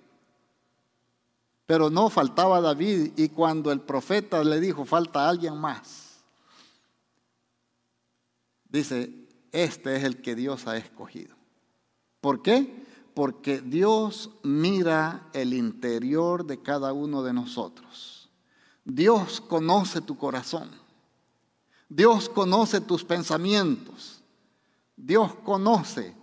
Pero 1.70 1.88
no 1.88 2.10
faltaba 2.10 2.60
David 2.60 3.12
y 3.16 3.28
cuando 3.28 3.70
el 3.70 3.80
profeta 3.80 4.42
le 4.42 4.58
dijo, 4.58 4.84
falta 4.84 5.28
alguien 5.28 5.56
más, 5.56 5.99
dice, 8.70 9.12
este 9.52 9.96
es 9.96 10.04
el 10.04 10.20
que 10.22 10.34
Dios 10.34 10.66
ha 10.66 10.76
escogido. 10.76 11.34
¿Por 12.20 12.42
qué? 12.42 12.80
porque 13.14 13.60
Dios 13.60 14.30
mira 14.42 15.28
el 15.32 15.52
interior 15.54 16.46
de 16.46 16.62
cada 16.62 16.92
uno 16.92 17.22
de 17.22 17.32
nosotros. 17.32 18.30
Dios 18.84 19.40
conoce 19.40 20.00
tu 20.00 20.16
corazón. 20.16 20.70
Dios 21.88 22.28
conoce 22.28 22.80
tus 22.80 23.04
pensamientos. 23.04 24.22
Dios 24.96 25.34
conoce 25.44 26.14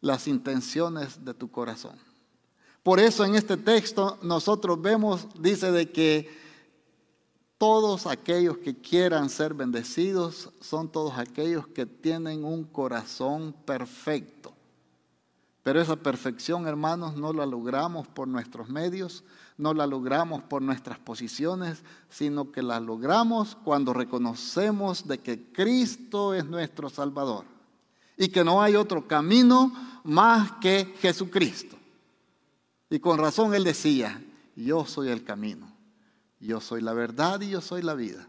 las 0.00 0.28
intenciones 0.28 1.24
de 1.24 1.34
tu 1.34 1.50
corazón. 1.50 1.96
Por 2.82 3.00
eso 3.00 3.24
en 3.24 3.34
este 3.34 3.56
texto 3.56 4.18
nosotros 4.22 4.80
vemos, 4.80 5.26
dice 5.40 5.72
de 5.72 5.90
que 5.90 6.45
Todos 7.58 8.06
aquellos 8.06 8.58
que 8.58 8.76
quieran 8.76 9.30
ser 9.30 9.54
bendecidos 9.54 10.50
son 10.60 10.90
todos 10.90 11.18
aquellos 11.18 11.66
que 11.66 11.86
tienen 11.86 12.44
un 12.44 12.64
corazón 12.64 13.54
perfecto. 13.64 14.52
Pero 15.62 15.80
esa 15.80 15.96
perfección, 15.96 16.68
hermanos, 16.68 17.16
no 17.16 17.32
la 17.32 17.44
logramos 17.44 18.06
por 18.06 18.28
nuestros 18.28 18.68
medios, 18.68 19.24
no 19.58 19.74
la 19.74 19.86
logramos 19.86 20.42
por 20.42 20.62
nuestras 20.62 20.98
posiciones, 20.98 21.82
sino 22.08 22.52
que 22.52 22.62
la 22.62 22.78
logramos 22.78 23.56
cuando 23.64 23.92
reconocemos 23.92 25.08
de 25.08 25.18
que 25.18 25.50
Cristo 25.52 26.34
es 26.34 26.44
nuestro 26.44 26.88
Salvador 26.88 27.46
y 28.16 28.28
que 28.28 28.44
no 28.44 28.62
hay 28.62 28.76
otro 28.76 29.08
camino 29.08 29.72
más 30.04 30.52
que 30.60 30.94
Jesucristo. 31.00 31.76
Y 32.88 33.00
con 33.00 33.18
razón 33.18 33.54
él 33.54 33.64
decía, 33.64 34.22
yo 34.54 34.86
soy 34.86 35.08
el 35.08 35.24
camino, 35.24 35.66
yo 36.40 36.60
soy 36.60 36.80
la 36.80 36.92
verdad 36.92 37.40
y 37.40 37.50
yo 37.50 37.60
soy 37.60 37.82
la 37.82 37.94
vida. 37.94 38.26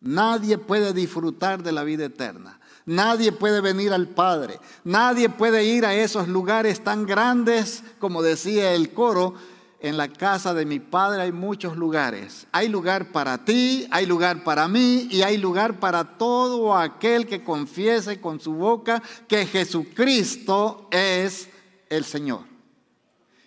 Nadie 0.00 0.58
puede 0.58 0.92
disfrutar 0.92 1.62
de 1.62 1.72
la 1.72 1.84
vida 1.84 2.06
eterna. 2.06 2.58
Nadie 2.84 3.30
puede 3.30 3.60
venir 3.60 3.92
al 3.92 4.08
Padre. 4.08 4.58
Nadie 4.82 5.28
puede 5.28 5.64
ir 5.64 5.86
a 5.86 5.94
esos 5.94 6.26
lugares 6.26 6.82
tan 6.82 7.06
grandes, 7.06 7.84
como 8.00 8.22
decía 8.22 8.72
el 8.72 8.92
coro, 8.92 9.34
en 9.78 9.96
la 9.96 10.08
casa 10.08 10.54
de 10.54 10.64
mi 10.64 10.78
Padre 10.78 11.22
hay 11.22 11.32
muchos 11.32 11.76
lugares. 11.76 12.46
Hay 12.52 12.68
lugar 12.68 13.10
para 13.10 13.44
ti, 13.44 13.86
hay 13.90 14.06
lugar 14.06 14.44
para 14.44 14.68
mí 14.68 15.08
y 15.10 15.22
hay 15.22 15.38
lugar 15.38 15.80
para 15.80 16.16
todo 16.18 16.76
aquel 16.76 17.26
que 17.26 17.42
confiese 17.42 18.20
con 18.20 18.40
su 18.40 18.54
boca 18.54 19.02
que 19.26 19.44
Jesucristo 19.44 20.88
es 20.90 21.48
el 21.88 22.04
Señor. 22.04 22.51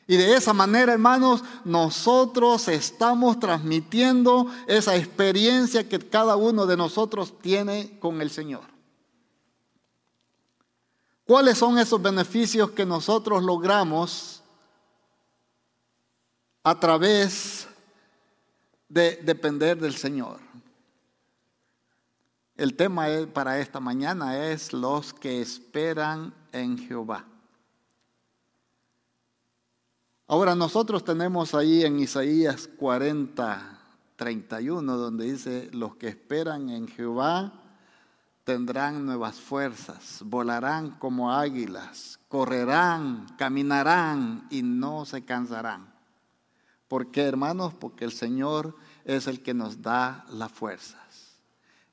Y 0.07 0.17
de 0.17 0.35
esa 0.35 0.53
manera, 0.53 0.93
hermanos, 0.93 1.43
nosotros 1.63 2.67
estamos 2.67 3.39
transmitiendo 3.39 4.51
esa 4.67 4.95
experiencia 4.95 5.89
que 5.89 5.97
cada 5.97 6.35
uno 6.35 6.67
de 6.67 6.77
nosotros 6.77 7.39
tiene 7.39 7.97
con 7.99 8.21
el 8.21 8.29
Señor. 8.29 8.63
¿Cuáles 11.25 11.57
son 11.57 11.79
esos 11.79 11.99
beneficios 11.99 12.69
que 12.69 12.85
nosotros 12.85 13.41
logramos 13.41 14.43
a 16.63 16.79
través 16.79 17.67
de 18.87 19.15
depender 19.23 19.79
del 19.79 19.95
Señor? 19.95 20.39
El 22.55 22.75
tema 22.75 23.07
para 23.33 23.59
esta 23.59 23.79
mañana 23.79 24.49
es 24.49 24.71
los 24.71 25.13
que 25.13 25.41
esperan 25.41 26.31
en 26.51 26.77
Jehová. 26.77 27.25
Ahora 30.28 30.55
nosotros 30.55 31.03
tenemos 31.03 31.53
ahí 31.53 31.84
en 31.84 31.99
Isaías 31.99 32.67
40, 32.80 33.80
31, 34.15 34.97
donde 34.97 35.32
dice, 35.32 35.69
los 35.71 35.97
que 35.97 36.07
esperan 36.07 36.71
en 36.71 36.88
Jehová 36.88 37.53
tendrán 38.43 39.05
nuevas 39.05 39.36
fuerzas, 39.36 40.21
volarán 40.26 40.97
como 40.97 41.32
águilas, 41.32 42.19
correrán, 42.28 43.28
caminarán 43.38 44.47
y 44.49 44.63
no 44.63 45.05
se 45.05 45.23
cansarán. 45.23 45.93
¿Por 46.88 47.11
qué, 47.11 47.21
hermanos? 47.21 47.76
Porque 47.76 48.03
el 48.03 48.11
Señor 48.11 48.76
es 49.03 49.28
el 49.28 49.43
que 49.43 49.53
nos 49.53 49.84
da 49.84 50.26
las 50.32 50.51
fuerzas. 50.51 51.38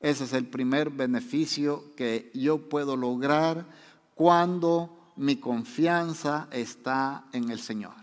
Ese 0.01 0.25
es 0.25 0.33
el 0.33 0.47
primer 0.47 0.89
beneficio 0.89 1.95
que 1.97 2.31
yo 2.33 2.71
puedo 2.71 2.97
lograr 2.97 3.67
cuando 4.15 5.13
mi 5.17 5.37
confianza 5.37 6.49
está 6.51 7.27
en 7.33 7.51
el 7.51 7.61
Señor. 7.61 8.02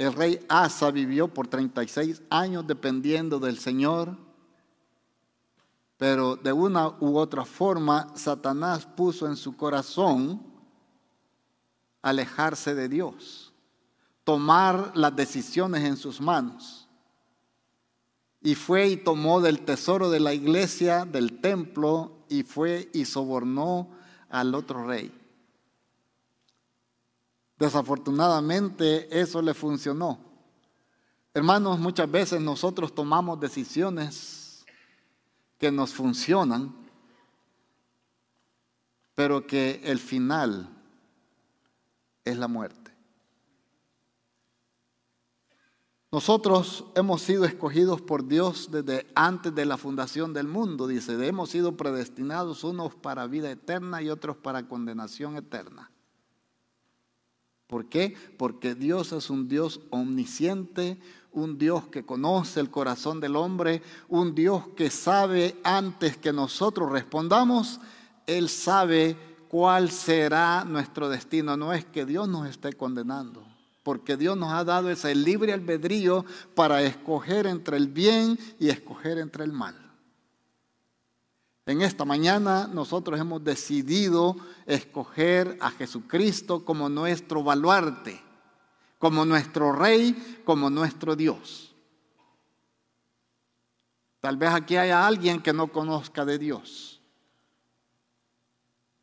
El 0.00 0.14
rey 0.14 0.40
Asa 0.48 0.90
vivió 0.90 1.28
por 1.28 1.46
36 1.46 2.22
años 2.30 2.66
dependiendo 2.66 3.38
del 3.38 3.58
Señor, 3.58 4.16
pero 5.98 6.36
de 6.36 6.54
una 6.54 6.88
u 7.00 7.18
otra 7.18 7.44
forma 7.44 8.08
Satanás 8.14 8.86
puso 8.86 9.26
en 9.26 9.36
su 9.36 9.58
corazón 9.58 10.40
alejarse 12.00 12.74
de 12.74 12.88
Dios, 12.88 13.52
tomar 14.24 14.92
las 14.94 15.14
decisiones 15.14 15.84
en 15.84 15.98
sus 15.98 16.18
manos. 16.18 16.88
Y 18.40 18.54
fue 18.54 18.88
y 18.88 18.96
tomó 18.96 19.42
del 19.42 19.66
tesoro 19.66 20.08
de 20.08 20.20
la 20.20 20.32
iglesia, 20.32 21.04
del 21.04 21.42
templo, 21.42 22.24
y 22.30 22.42
fue 22.42 22.88
y 22.94 23.04
sobornó 23.04 23.90
al 24.30 24.54
otro 24.54 24.86
rey. 24.86 25.19
Desafortunadamente 27.60 29.20
eso 29.20 29.42
le 29.42 29.52
funcionó. 29.52 30.18
Hermanos, 31.34 31.78
muchas 31.78 32.10
veces 32.10 32.40
nosotros 32.40 32.94
tomamos 32.94 33.38
decisiones 33.38 34.64
que 35.58 35.70
nos 35.70 35.92
funcionan, 35.92 36.74
pero 39.14 39.46
que 39.46 39.82
el 39.84 39.98
final 39.98 40.70
es 42.24 42.38
la 42.38 42.48
muerte. 42.48 42.90
Nosotros 46.10 46.86
hemos 46.94 47.20
sido 47.20 47.44
escogidos 47.44 48.00
por 48.00 48.26
Dios 48.26 48.70
desde 48.72 49.06
antes 49.14 49.54
de 49.54 49.66
la 49.66 49.76
fundación 49.76 50.32
del 50.32 50.48
mundo, 50.48 50.86
dice, 50.86 51.12
hemos 51.28 51.50
sido 51.50 51.76
predestinados 51.76 52.64
unos 52.64 52.94
para 52.94 53.26
vida 53.26 53.50
eterna 53.50 54.00
y 54.00 54.08
otros 54.08 54.38
para 54.38 54.66
condenación 54.66 55.36
eterna. 55.36 55.90
¿Por 57.70 57.86
qué? 57.86 58.16
Porque 58.36 58.74
Dios 58.74 59.12
es 59.12 59.30
un 59.30 59.46
Dios 59.46 59.80
omnisciente, 59.90 60.98
un 61.30 61.56
Dios 61.56 61.86
que 61.86 62.04
conoce 62.04 62.58
el 62.58 62.68
corazón 62.68 63.20
del 63.20 63.36
hombre, 63.36 63.80
un 64.08 64.34
Dios 64.34 64.64
que 64.76 64.90
sabe 64.90 65.56
antes 65.62 66.16
que 66.16 66.32
nosotros 66.32 66.90
respondamos, 66.90 67.80
Él 68.26 68.48
sabe 68.48 69.16
cuál 69.48 69.92
será 69.92 70.64
nuestro 70.64 71.08
destino. 71.08 71.56
No 71.56 71.72
es 71.72 71.84
que 71.84 72.04
Dios 72.04 72.28
nos 72.28 72.48
esté 72.48 72.72
condenando, 72.72 73.44
porque 73.84 74.16
Dios 74.16 74.36
nos 74.36 74.52
ha 74.52 74.64
dado 74.64 74.90
ese 74.90 75.14
libre 75.14 75.52
albedrío 75.52 76.24
para 76.56 76.82
escoger 76.82 77.46
entre 77.46 77.76
el 77.76 77.86
bien 77.86 78.36
y 78.58 78.68
escoger 78.68 79.18
entre 79.18 79.44
el 79.44 79.52
mal. 79.52 79.89
En 81.70 81.82
esta 81.82 82.04
mañana 82.04 82.66
nosotros 82.66 83.20
hemos 83.20 83.44
decidido 83.44 84.36
escoger 84.66 85.56
a 85.60 85.70
Jesucristo 85.70 86.64
como 86.64 86.88
nuestro 86.88 87.44
baluarte, 87.44 88.20
como 88.98 89.24
nuestro 89.24 89.70
rey, 89.70 90.42
como 90.44 90.68
nuestro 90.68 91.14
Dios. 91.14 91.72
Tal 94.18 94.36
vez 94.36 94.50
aquí 94.50 94.76
haya 94.78 95.06
alguien 95.06 95.40
que 95.40 95.52
no 95.52 95.70
conozca 95.70 96.24
de 96.24 96.38
Dios. 96.38 97.00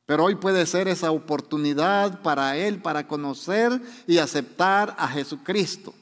Pero 0.05 0.25
hoy 0.25 0.35
puede 0.35 0.65
ser 0.65 0.89
esa 0.89 1.11
oportunidad 1.11 2.21
para 2.21 2.57
él, 2.57 2.81
para 2.81 3.07
conocer 3.07 3.81
y 4.07 4.17
aceptar 4.17 4.93
a 4.99 5.07
Jesucristo. 5.07 5.93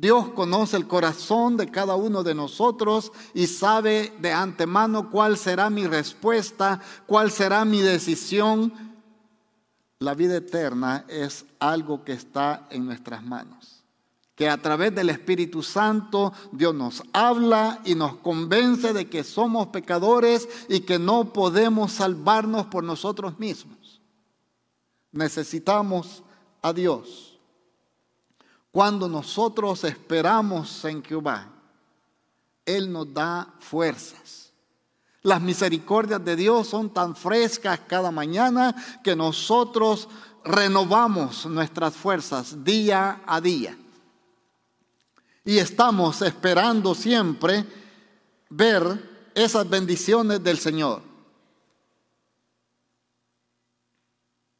Dios 0.00 0.30
conoce 0.30 0.78
el 0.78 0.86
corazón 0.86 1.58
de 1.58 1.70
cada 1.70 1.94
uno 1.94 2.22
de 2.22 2.34
nosotros 2.34 3.12
y 3.34 3.46
sabe 3.46 4.14
de 4.18 4.32
antemano 4.32 5.10
cuál 5.10 5.36
será 5.36 5.68
mi 5.68 5.86
respuesta, 5.86 6.80
cuál 7.06 7.30
será 7.30 7.66
mi 7.66 7.80
decisión. 7.80 8.72
La 9.98 10.14
vida 10.14 10.36
eterna 10.36 11.04
es 11.06 11.44
algo 11.58 12.02
que 12.02 12.12
está 12.12 12.66
en 12.70 12.86
nuestras 12.86 13.22
manos. 13.22 13.84
Que 14.34 14.48
a 14.48 14.56
través 14.56 14.94
del 14.94 15.10
Espíritu 15.10 15.62
Santo 15.62 16.32
Dios 16.50 16.74
nos 16.74 17.02
habla 17.12 17.82
y 17.84 17.94
nos 17.94 18.16
convence 18.16 18.94
de 18.94 19.10
que 19.10 19.22
somos 19.22 19.66
pecadores 19.66 20.48
y 20.70 20.80
que 20.80 20.98
no 20.98 21.30
podemos 21.34 21.92
salvarnos 21.92 22.64
por 22.68 22.84
nosotros 22.84 23.38
mismos. 23.38 24.00
Necesitamos 25.12 26.22
a 26.62 26.72
Dios. 26.72 27.29
Cuando 28.70 29.08
nosotros 29.08 29.82
esperamos 29.84 30.84
en 30.84 31.02
Jehová, 31.02 31.48
Él 32.64 32.92
nos 32.92 33.12
da 33.12 33.54
fuerzas. 33.58 34.52
Las 35.22 35.40
misericordias 35.40 36.24
de 36.24 36.36
Dios 36.36 36.68
son 36.68 36.90
tan 36.90 37.14
frescas 37.14 37.80
cada 37.86 38.10
mañana 38.10 38.74
que 39.02 39.14
nosotros 39.14 40.08
renovamos 40.44 41.46
nuestras 41.46 41.94
fuerzas 41.94 42.64
día 42.64 43.20
a 43.26 43.40
día. 43.40 43.76
Y 45.44 45.58
estamos 45.58 46.22
esperando 46.22 46.94
siempre 46.94 47.66
ver 48.48 49.30
esas 49.34 49.68
bendiciones 49.68 50.42
del 50.42 50.58
Señor. 50.58 51.02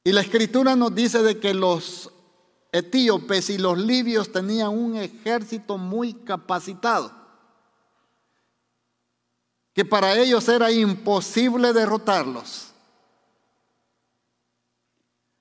Y 0.03 0.13
la 0.13 0.23
escritura 0.23 0.77
nos 0.77 0.95
dice 0.95 1.23
de 1.23 1.39
que 1.39 1.55
los 1.55 2.11
etíopes 2.73 3.51
y 3.51 3.59
los 3.59 3.79
libios 3.79 4.31
tenían 4.31 4.71
un 4.71 4.97
ejército 4.97 5.79
muy 5.79 6.15
capacitado, 6.15 7.13
que 9.73 9.85
para 9.85 10.17
ellos 10.17 10.49
era 10.49 10.71
imposible 10.71 11.73
derrotarlos. 11.73 12.69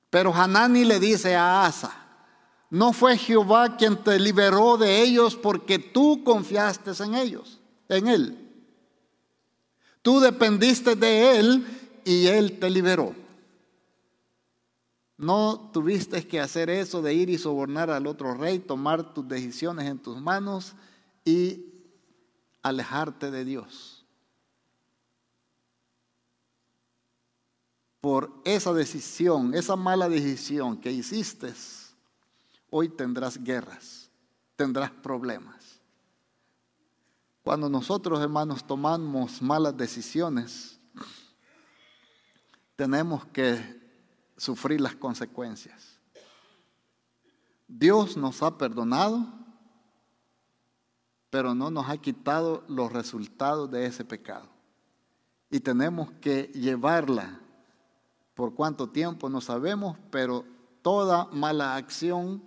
Pero 0.09 0.33
Hanani 0.33 0.85
le 0.85 0.99
dice 0.99 1.35
a 1.35 1.65
Asa, 1.65 1.93
No 2.69 2.93
fue 2.93 3.17
Jehová 3.17 3.77
quien 3.77 4.03
te 4.03 4.19
liberó 4.19 4.77
de 4.77 5.01
ellos 5.01 5.35
porque 5.35 5.79
tú 5.79 6.23
confiaste 6.23 6.91
en 7.03 7.15
ellos, 7.15 7.59
en 7.87 8.07
Él. 8.07 8.49
Tú 10.01 10.19
dependiste 10.19 10.95
de 10.95 11.37
Él 11.39 12.01
y 12.05 12.27
Él 12.27 12.57
te 12.59 12.69
liberó. 12.69 13.13
No 15.19 15.69
tuviste 15.73 16.25
que 16.25 16.39
hacer 16.39 16.69
eso 16.69 17.01
de 17.01 17.13
ir 17.13 17.29
y 17.29 17.37
sobornar 17.37 17.89
al 17.89 18.07
otro 18.07 18.35
rey, 18.35 18.57
tomar 18.57 19.13
tus 19.13 19.27
decisiones 19.27 19.85
en 19.85 19.99
tus 19.99 20.21
manos 20.21 20.75
y 21.25 21.65
alejarte 22.63 23.29
de 23.29 23.43
Dios. 23.43 24.05
Por 27.99 28.31
esa 28.45 28.71
decisión, 28.71 29.53
esa 29.53 29.75
mala 29.75 30.07
decisión 30.07 30.77
que 30.77 30.89
hiciste, 30.89 31.53
hoy 32.69 32.87
tendrás 32.87 33.43
guerras, 33.43 34.09
tendrás 34.55 34.89
problemas. 34.89 35.81
Cuando 37.43 37.67
nosotros, 37.67 38.21
hermanos, 38.21 38.65
tomamos 38.65 39.41
malas 39.41 39.75
decisiones, 39.75 40.79
tenemos 42.77 43.25
que 43.25 43.78
sufrir 44.39 44.81
las 44.81 44.95
consecuencias. 44.95 45.99
Dios 47.67 48.17
nos 48.17 48.41
ha 48.41 48.57
perdonado, 48.57 49.27
pero 51.29 51.53
no 51.53 51.69
nos 51.69 51.89
ha 51.89 51.97
quitado 51.97 52.63
los 52.67 52.91
resultados 52.91 53.69
de 53.69 53.85
ese 53.85 54.03
pecado. 54.03 54.47
Y 55.51 55.59
tenemos 55.59 56.11
que 56.21 56.51
llevarla. 56.53 57.39
Por 58.33 58.55
cuánto 58.55 58.89
tiempo 58.89 59.29
no 59.29 59.41
sabemos, 59.41 59.97
pero 60.09 60.45
toda 60.81 61.25
mala 61.25 61.75
acción 61.75 62.41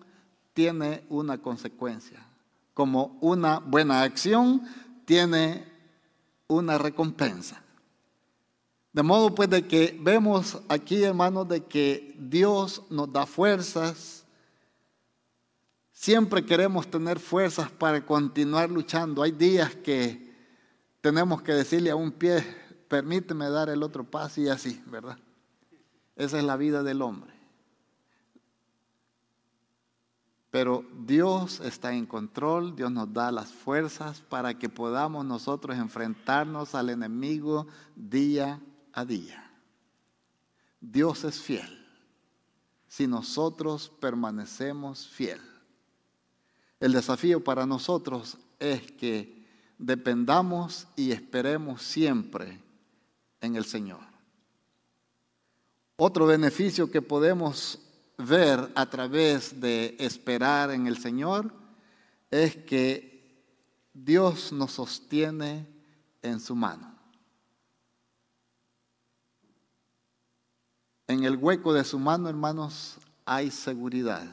tiene 0.54 1.04
una 1.10 1.38
consecuencia. 1.38 2.26
Como 2.72 3.18
una 3.20 3.58
buena 3.58 4.02
acción 4.02 4.62
tiene 5.04 5.70
una 6.48 6.78
recompensa. 6.78 7.62
De 8.92 9.02
modo 9.02 9.34
pues 9.34 9.48
de 9.48 9.66
que 9.66 9.98
vemos 9.98 10.60
aquí, 10.68 11.02
hermanos, 11.02 11.48
de 11.48 11.64
que 11.64 12.14
Dios 12.18 12.82
nos 12.90 13.10
da 13.10 13.24
fuerzas. 13.24 14.26
Siempre 15.92 16.44
queremos 16.44 16.86
tener 16.88 17.18
fuerzas 17.18 17.70
para 17.70 18.04
continuar 18.04 18.70
luchando. 18.70 19.22
Hay 19.22 19.32
días 19.32 19.74
que 19.76 20.30
tenemos 21.00 21.40
que 21.40 21.52
decirle 21.52 21.90
a 21.90 21.96
un 21.96 22.12
pie, 22.12 22.44
permíteme 22.88 23.48
dar 23.48 23.70
el 23.70 23.82
otro 23.82 24.04
paso 24.04 24.42
y 24.42 24.48
así, 24.48 24.82
¿verdad? 24.86 25.18
Esa 26.14 26.38
es 26.38 26.44
la 26.44 26.56
vida 26.56 26.82
del 26.82 27.00
hombre. 27.00 27.32
Pero 30.50 30.84
Dios 31.06 31.60
está 31.60 31.94
en 31.94 32.04
control, 32.04 32.76
Dios 32.76 32.92
nos 32.92 33.10
da 33.10 33.32
las 33.32 33.50
fuerzas 33.50 34.20
para 34.20 34.58
que 34.58 34.68
podamos 34.68 35.24
nosotros 35.24 35.78
enfrentarnos 35.78 36.74
al 36.74 36.90
enemigo 36.90 37.66
día 37.96 38.60
a 38.92 39.04
día. 39.04 39.50
Dios 40.80 41.24
es 41.24 41.40
fiel 41.40 41.78
si 42.88 43.06
nosotros 43.06 43.90
permanecemos 44.00 45.08
fiel. 45.08 45.40
El 46.78 46.92
desafío 46.92 47.42
para 47.42 47.64
nosotros 47.64 48.36
es 48.58 48.92
que 48.92 49.46
dependamos 49.78 50.86
y 50.94 51.12
esperemos 51.12 51.82
siempre 51.82 52.60
en 53.40 53.56
el 53.56 53.64
Señor. 53.64 54.00
Otro 55.96 56.26
beneficio 56.26 56.90
que 56.90 57.00
podemos 57.00 57.78
ver 58.18 58.70
a 58.74 58.90
través 58.90 59.60
de 59.60 59.96
esperar 59.98 60.70
en 60.70 60.86
el 60.86 60.98
Señor 60.98 61.52
es 62.30 62.56
que 62.56 63.12
Dios 63.94 64.52
nos 64.52 64.72
sostiene 64.72 65.66
en 66.20 66.40
su 66.40 66.54
mano. 66.54 66.91
En 71.12 71.24
el 71.24 71.36
hueco 71.36 71.74
de 71.74 71.84
su 71.84 71.98
mano, 71.98 72.30
hermanos, 72.30 72.96
hay 73.26 73.50
seguridad. 73.50 74.26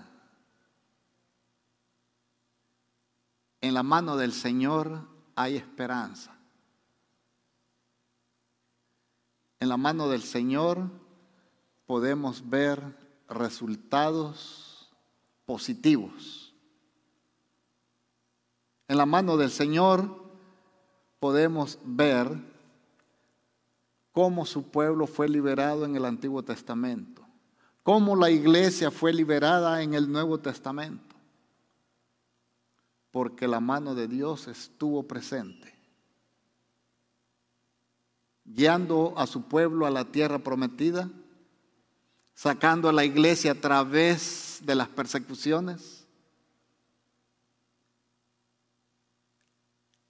En 3.59 3.73
la 3.73 3.83
mano 3.83 4.15
del 4.15 4.31
Señor 4.31 5.05
hay 5.35 5.57
esperanza. 5.57 6.33
En 9.59 9.67
la 9.67 9.75
mano 9.75 10.07
del 10.07 10.21
Señor 10.23 10.89
podemos 11.85 12.49
ver 12.49 12.81
resultados 13.27 14.89
positivos. 15.45 16.53
En 18.87 18.95
la 18.95 19.05
mano 19.05 19.35
del 19.35 19.51
Señor 19.51 20.31
podemos 21.19 21.77
ver 21.83 22.48
cómo 24.11 24.45
su 24.45 24.63
pueblo 24.63 25.07
fue 25.07 25.29
liberado 25.29 25.85
en 25.85 25.95
el 25.95 26.05
Antiguo 26.05 26.43
Testamento, 26.43 27.25
cómo 27.83 28.15
la 28.15 28.29
iglesia 28.29 28.91
fue 28.91 29.13
liberada 29.13 29.81
en 29.81 29.93
el 29.93 30.11
Nuevo 30.11 30.39
Testamento, 30.39 31.15
porque 33.11 33.47
la 33.47 33.59
mano 33.59 33.95
de 33.95 34.07
Dios 34.07 34.47
estuvo 34.47 35.03
presente, 35.03 35.73
guiando 38.45 39.13
a 39.17 39.27
su 39.27 39.43
pueblo 39.43 39.85
a 39.85 39.91
la 39.91 40.05
tierra 40.05 40.39
prometida, 40.39 41.09
sacando 42.33 42.89
a 42.89 42.93
la 42.93 43.05
iglesia 43.05 43.51
a 43.51 43.55
través 43.55 44.59
de 44.63 44.73
las 44.73 44.87
persecuciones. 44.87 46.07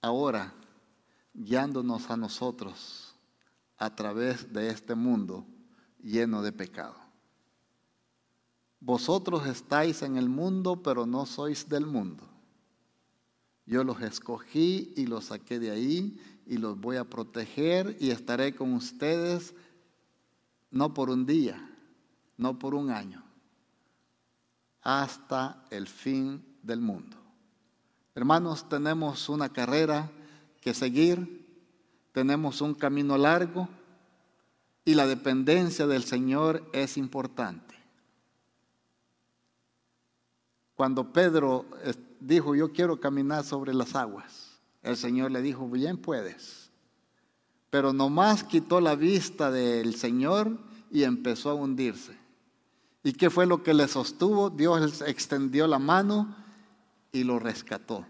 Ahora, 0.02 0.54
guiándonos 1.34 2.08
a 2.08 2.16
nosotros 2.16 3.09
a 3.80 3.96
través 3.96 4.52
de 4.52 4.68
este 4.68 4.94
mundo 4.94 5.46
lleno 6.02 6.42
de 6.42 6.52
pecado. 6.52 6.96
Vosotros 8.78 9.46
estáis 9.46 10.02
en 10.02 10.16
el 10.16 10.28
mundo, 10.28 10.82
pero 10.82 11.06
no 11.06 11.24
sois 11.24 11.68
del 11.68 11.86
mundo. 11.86 12.28
Yo 13.64 13.82
los 13.82 14.00
escogí 14.02 14.92
y 14.96 15.06
los 15.06 15.26
saqué 15.26 15.58
de 15.58 15.70
ahí 15.70 16.20
y 16.46 16.58
los 16.58 16.78
voy 16.78 16.96
a 16.96 17.08
proteger 17.08 17.96
y 18.00 18.10
estaré 18.10 18.54
con 18.54 18.74
ustedes 18.74 19.54
no 20.70 20.92
por 20.92 21.08
un 21.08 21.24
día, 21.24 21.58
no 22.36 22.58
por 22.58 22.74
un 22.74 22.90
año, 22.90 23.24
hasta 24.82 25.64
el 25.70 25.86
fin 25.86 26.44
del 26.62 26.80
mundo. 26.80 27.16
Hermanos, 28.14 28.68
tenemos 28.68 29.28
una 29.30 29.50
carrera 29.50 30.10
que 30.60 30.74
seguir 30.74 31.39
tenemos 32.12 32.60
un 32.60 32.74
camino 32.74 33.16
largo 33.16 33.68
y 34.84 34.94
la 34.94 35.06
dependencia 35.06 35.86
del 35.86 36.04
Señor 36.04 36.68
es 36.72 36.96
importante. 36.96 37.74
Cuando 40.74 41.12
Pedro 41.12 41.66
eh, 41.84 41.92
dijo, 42.20 42.54
yo 42.54 42.72
quiero 42.72 42.98
caminar 43.00 43.44
sobre 43.44 43.74
las 43.74 43.94
aguas, 43.94 44.60
el 44.82 44.96
Señor 44.96 45.30
le 45.30 45.42
dijo, 45.42 45.68
bien 45.68 45.98
puedes. 45.98 46.70
Pero 47.68 47.92
nomás 47.92 48.42
quitó 48.42 48.80
la 48.80 48.96
vista 48.96 49.50
del 49.50 49.94
Señor 49.94 50.58
y 50.90 51.04
empezó 51.04 51.50
a 51.50 51.54
hundirse. 51.54 52.16
¿Y 53.02 53.12
qué 53.12 53.30
fue 53.30 53.46
lo 53.46 53.62
que 53.62 53.74
le 53.74 53.86
sostuvo? 53.88 54.50
Dios 54.50 55.02
extendió 55.02 55.66
la 55.66 55.78
mano 55.78 56.34
y 57.12 57.24
lo 57.24 57.38
rescató. 57.38 58.06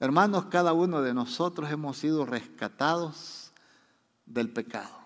Hermanos, 0.00 0.46
cada 0.46 0.72
uno 0.72 1.02
de 1.02 1.12
nosotros 1.12 1.70
hemos 1.70 1.98
sido 1.98 2.24
rescatados 2.24 3.50
del 4.26 4.50
pecado. 4.50 4.96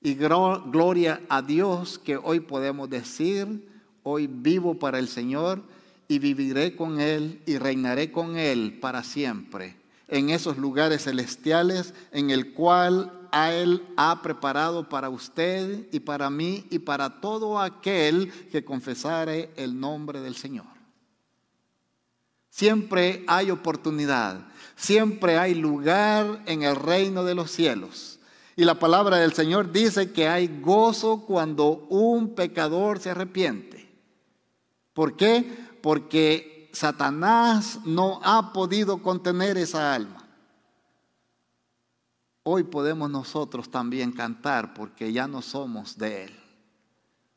Y 0.00 0.14
gloria 0.14 1.20
a 1.28 1.42
Dios 1.42 1.98
que 1.98 2.16
hoy 2.16 2.40
podemos 2.40 2.88
decir, 2.88 3.68
hoy 4.04 4.28
vivo 4.28 4.78
para 4.78 5.00
el 5.00 5.08
Señor 5.08 5.62
y 6.06 6.20
viviré 6.20 6.76
con 6.76 7.00
Él 7.00 7.42
y 7.44 7.58
reinaré 7.58 8.12
con 8.12 8.36
Él 8.36 8.78
para 8.80 9.02
siempre 9.02 9.76
en 10.08 10.30
esos 10.30 10.56
lugares 10.56 11.04
celestiales 11.04 11.94
en 12.12 12.30
el 12.30 12.52
cual 12.52 13.28
Él 13.32 13.84
ha 13.96 14.22
preparado 14.22 14.88
para 14.88 15.08
usted 15.08 15.88
y 15.90 16.00
para 16.00 16.30
mí 16.30 16.66
y 16.70 16.78
para 16.78 17.20
todo 17.20 17.60
aquel 17.60 18.32
que 18.50 18.64
confesare 18.64 19.50
el 19.56 19.78
nombre 19.78 20.20
del 20.20 20.36
Señor. 20.36 20.75
Siempre 22.56 23.22
hay 23.26 23.50
oportunidad, 23.50 24.40
siempre 24.76 25.36
hay 25.36 25.54
lugar 25.54 26.42
en 26.46 26.62
el 26.62 26.74
reino 26.74 27.22
de 27.22 27.34
los 27.34 27.50
cielos. 27.50 28.18
Y 28.56 28.64
la 28.64 28.78
palabra 28.78 29.18
del 29.18 29.34
Señor 29.34 29.72
dice 29.72 30.10
que 30.10 30.26
hay 30.26 30.62
gozo 30.62 31.26
cuando 31.26 31.86
un 31.90 32.34
pecador 32.34 32.98
se 32.98 33.10
arrepiente. 33.10 33.86
¿Por 34.94 35.18
qué? 35.18 35.54
Porque 35.82 36.70
Satanás 36.72 37.80
no 37.84 38.20
ha 38.24 38.54
podido 38.54 39.02
contener 39.02 39.58
esa 39.58 39.92
alma. 39.92 40.26
Hoy 42.42 42.62
podemos 42.62 43.10
nosotros 43.10 43.70
también 43.70 44.12
cantar 44.12 44.72
porque 44.72 45.12
ya 45.12 45.28
no 45.28 45.42
somos 45.42 45.98
de 45.98 46.24
Él. 46.24 46.40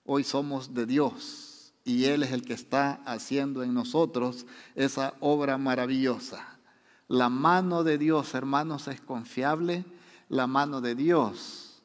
Hoy 0.05 0.23
somos 0.23 0.73
de 0.73 0.85
Dios. 0.85 1.48
Y 1.83 2.05
Él 2.05 2.23
es 2.23 2.31
el 2.31 2.43
que 2.43 2.53
está 2.53 3.01
haciendo 3.05 3.63
en 3.63 3.73
nosotros 3.73 4.45
esa 4.75 5.13
obra 5.19 5.57
maravillosa. 5.57 6.59
La 7.07 7.29
mano 7.29 7.83
de 7.83 7.97
Dios, 7.97 8.35
hermanos, 8.35 8.87
es 8.87 9.01
confiable. 9.01 9.85
La 10.27 10.45
mano 10.45 10.81
de 10.81 10.93
Dios 10.93 11.81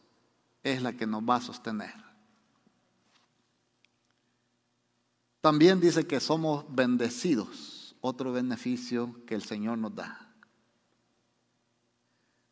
es 0.62 0.82
la 0.82 0.92
que 0.92 1.06
nos 1.06 1.22
va 1.22 1.36
a 1.36 1.40
sostener. 1.40 1.94
También 5.40 5.80
dice 5.80 6.06
que 6.06 6.20
somos 6.20 6.64
bendecidos, 6.68 7.96
otro 8.00 8.32
beneficio 8.32 9.14
que 9.26 9.34
el 9.34 9.42
Señor 9.42 9.78
nos 9.78 9.94
da. 9.94 10.34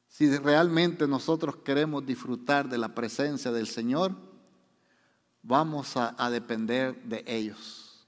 Si 0.09 0.35
realmente 0.37 1.09
nosotros 1.09 1.57
queremos 1.57 2.05
disfrutar 2.05 2.69
de 2.69 2.77
la 2.77 2.95
presencia 2.95 3.51
del 3.51 3.67
Señor, 3.67 4.32
vamos 5.43 5.97
a, 5.97 6.31
depender 6.31 7.03
de 7.05 7.25
ellos. 7.27 8.07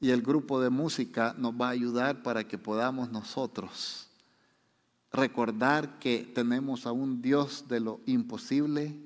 Y 0.00 0.10
el 0.10 0.22
grupo 0.22 0.60
de 0.60 0.70
música 0.70 1.34
nos 1.38 1.54
va 1.54 1.68
a 1.68 1.70
ayudar 1.70 2.22
para 2.22 2.46
que 2.46 2.58
podamos 2.58 3.10
nosotros 3.10 4.08
recordar 5.12 5.98
que 6.00 6.30
tenemos 6.34 6.86
a 6.86 6.92
un 6.92 7.22
Dios 7.22 7.68
de 7.68 7.80
lo 7.80 8.00
imposible, 8.04 8.98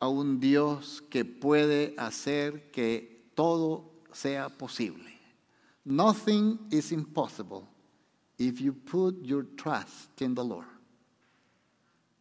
a 0.00 0.08
un 0.08 0.40
Dios 0.40 1.02
que 1.10 1.24
puede 1.24 1.94
hacer 1.98 2.70
que 2.70 3.30
todo 3.34 3.92
sea 4.12 4.48
posible. 4.48 5.10
Nothing 5.84 6.58
is 6.70 6.92
impossible 6.92 7.68
if 8.38 8.60
you 8.60 8.72
put 8.72 9.22
your 9.22 9.44
trust 9.56 10.20
in 10.20 10.34
the 10.34 10.42
Lord. 10.42 10.66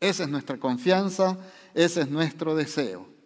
Esa 0.02 0.24
es 0.24 0.30
nuestra 0.30 0.58
confianza, 0.58 1.38
ese 1.74 2.02
es 2.02 2.10
nuestro 2.10 2.56
deseo. 2.56 3.19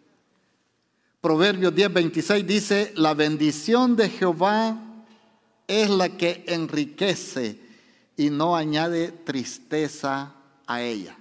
Proverbios 1.24 1.74
10:26 1.74 2.44
dice, 2.44 2.92
la 2.96 3.14
bendición 3.14 3.96
de 3.96 4.10
Jehová 4.10 4.78
es 5.66 5.88
la 5.88 6.10
que 6.10 6.44
enriquece 6.46 7.58
y 8.14 8.28
no 8.28 8.54
añade 8.54 9.10
tristeza 9.10 10.34
a 10.66 10.82
ella. 10.82 11.16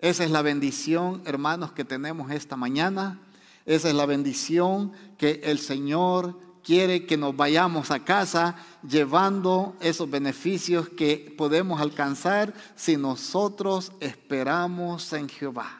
Esa 0.00 0.24
es 0.24 0.32
la 0.32 0.42
bendición, 0.42 1.22
hermanos, 1.24 1.70
que 1.70 1.84
tenemos 1.84 2.32
esta 2.32 2.56
mañana. 2.56 3.20
Esa 3.64 3.90
es 3.90 3.94
la 3.94 4.06
bendición 4.06 4.90
que 5.16 5.40
el 5.44 5.60
Señor 5.60 6.36
quiere 6.64 7.06
que 7.06 7.16
nos 7.16 7.36
vayamos 7.36 7.92
a 7.92 8.00
casa 8.00 8.56
llevando 8.82 9.76
esos 9.80 10.10
beneficios 10.10 10.88
que 10.88 11.32
podemos 11.38 11.80
alcanzar 11.80 12.52
si 12.74 12.96
nosotros 12.96 13.92
esperamos 14.00 15.12
en 15.12 15.28
Jehová. 15.28 15.79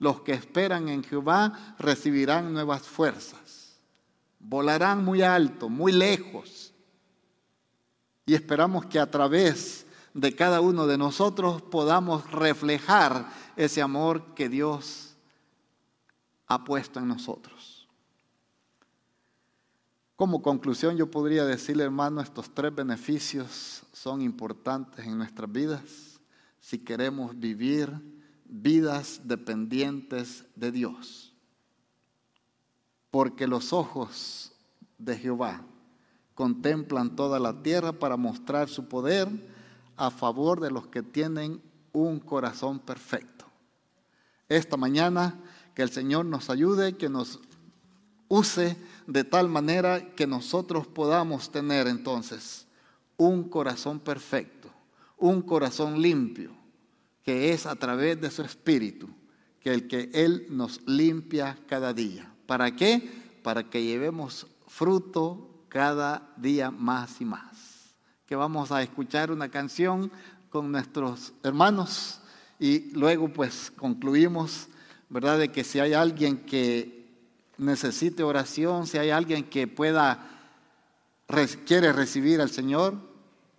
Los 0.00 0.22
que 0.22 0.32
esperan 0.32 0.88
en 0.88 1.04
Jehová 1.04 1.76
recibirán 1.78 2.52
nuevas 2.54 2.82
fuerzas. 2.82 3.78
Volarán 4.38 5.04
muy 5.04 5.20
alto, 5.20 5.68
muy 5.68 5.92
lejos. 5.92 6.72
Y 8.24 8.34
esperamos 8.34 8.86
que 8.86 8.98
a 8.98 9.10
través 9.10 9.86
de 10.14 10.34
cada 10.34 10.62
uno 10.62 10.86
de 10.86 10.96
nosotros 10.96 11.60
podamos 11.60 12.28
reflejar 12.30 13.30
ese 13.56 13.82
amor 13.82 14.34
que 14.34 14.48
Dios 14.48 15.14
ha 16.46 16.64
puesto 16.64 16.98
en 16.98 17.06
nosotros. 17.06 17.86
Como 20.16 20.40
conclusión 20.40 20.96
yo 20.96 21.10
podría 21.10 21.44
decirle, 21.44 21.84
hermano, 21.84 22.22
estos 22.22 22.54
tres 22.54 22.74
beneficios 22.74 23.82
son 23.92 24.22
importantes 24.22 25.06
en 25.06 25.18
nuestras 25.18 25.52
vidas 25.52 26.20
si 26.58 26.78
queremos 26.78 27.38
vivir 27.38 28.19
vidas 28.50 29.20
dependientes 29.24 30.44
de 30.56 30.72
Dios. 30.72 31.32
Porque 33.10 33.46
los 33.46 33.72
ojos 33.72 34.52
de 34.98 35.16
Jehová 35.16 35.62
contemplan 36.34 37.16
toda 37.16 37.38
la 37.38 37.62
tierra 37.62 37.92
para 37.92 38.16
mostrar 38.16 38.68
su 38.68 38.88
poder 38.88 39.28
a 39.96 40.10
favor 40.10 40.60
de 40.60 40.70
los 40.70 40.86
que 40.88 41.02
tienen 41.02 41.62
un 41.92 42.18
corazón 42.18 42.78
perfecto. 42.78 43.46
Esta 44.48 44.76
mañana 44.76 45.38
que 45.74 45.82
el 45.82 45.90
Señor 45.90 46.26
nos 46.26 46.50
ayude, 46.50 46.96
que 46.96 47.08
nos 47.08 47.40
use 48.28 48.76
de 49.06 49.24
tal 49.24 49.48
manera 49.48 50.14
que 50.14 50.26
nosotros 50.26 50.86
podamos 50.86 51.50
tener 51.52 51.86
entonces 51.86 52.66
un 53.16 53.48
corazón 53.48 54.00
perfecto, 54.00 54.70
un 55.18 55.42
corazón 55.42 56.00
limpio, 56.00 56.59
que 57.24 57.52
es 57.52 57.66
a 57.66 57.76
través 57.76 58.20
de 58.20 58.30
su 58.30 58.42
espíritu, 58.42 59.08
que 59.60 59.72
el 59.72 59.88
que 59.88 60.10
Él 60.12 60.46
nos 60.50 60.80
limpia 60.86 61.58
cada 61.66 61.92
día. 61.92 62.32
¿Para 62.46 62.74
qué? 62.74 63.10
Para 63.42 63.68
que 63.68 63.82
llevemos 63.82 64.46
fruto 64.66 65.64
cada 65.68 66.32
día 66.36 66.70
más 66.70 67.20
y 67.20 67.24
más. 67.24 67.94
Que 68.26 68.36
vamos 68.36 68.72
a 68.72 68.82
escuchar 68.82 69.30
una 69.30 69.48
canción 69.50 70.10
con 70.50 70.72
nuestros 70.72 71.32
hermanos 71.42 72.20
y 72.58 72.90
luego 72.92 73.28
pues 73.32 73.72
concluimos, 73.76 74.68
¿verdad? 75.08 75.38
De 75.38 75.50
que 75.50 75.64
si 75.64 75.78
hay 75.78 75.94
alguien 75.94 76.38
que 76.38 77.08
necesite 77.56 78.22
oración, 78.22 78.86
si 78.86 78.98
hay 78.98 79.10
alguien 79.10 79.44
que 79.44 79.66
pueda, 79.66 80.26
quiere 81.66 81.92
recibir 81.92 82.40
al 82.40 82.50
Señor, 82.50 82.94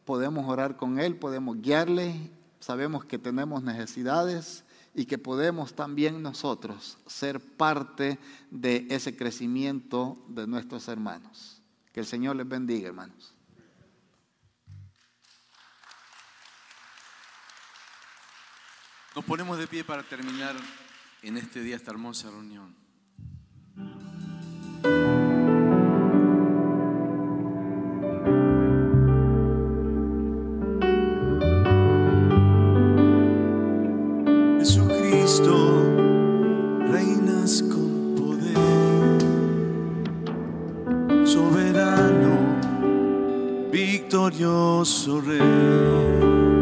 podemos 0.06 0.48
orar 0.48 0.78
con 0.78 1.00
Él, 1.00 1.16
podemos 1.16 1.62
guiarle, 1.62 2.32
sabemos 2.62 3.04
que 3.04 3.18
tenemos 3.18 3.62
necesidades 3.64 4.64
y 4.94 5.06
que 5.06 5.18
podemos 5.18 5.74
también 5.74 6.22
nosotros 6.22 6.98
ser 7.08 7.40
parte 7.40 8.20
de 8.50 8.88
ese 8.90 9.18
crecimiento 9.18 10.24
de 10.30 10.48
nuestros 10.48 10.88
hermanos. 10.88 11.62
Que 11.92 12.00
el 12.00 12.06
Señor 12.06 12.38
les 12.38 12.48
bendiga, 12.48 12.88
hermanos. 12.88 13.34
Nos 19.16 19.26
ponemos 19.26 19.58
de 19.58 19.68
pie 19.68 19.84
para 19.84 20.04
terminar 20.04 20.56
en 21.22 21.36
este 21.38 21.62
día 21.62 21.76
esta 21.76 21.92
hermosa 21.92 22.30
reunión. 22.30 22.74
Victorioso 43.92 45.20
rey. 45.20 46.61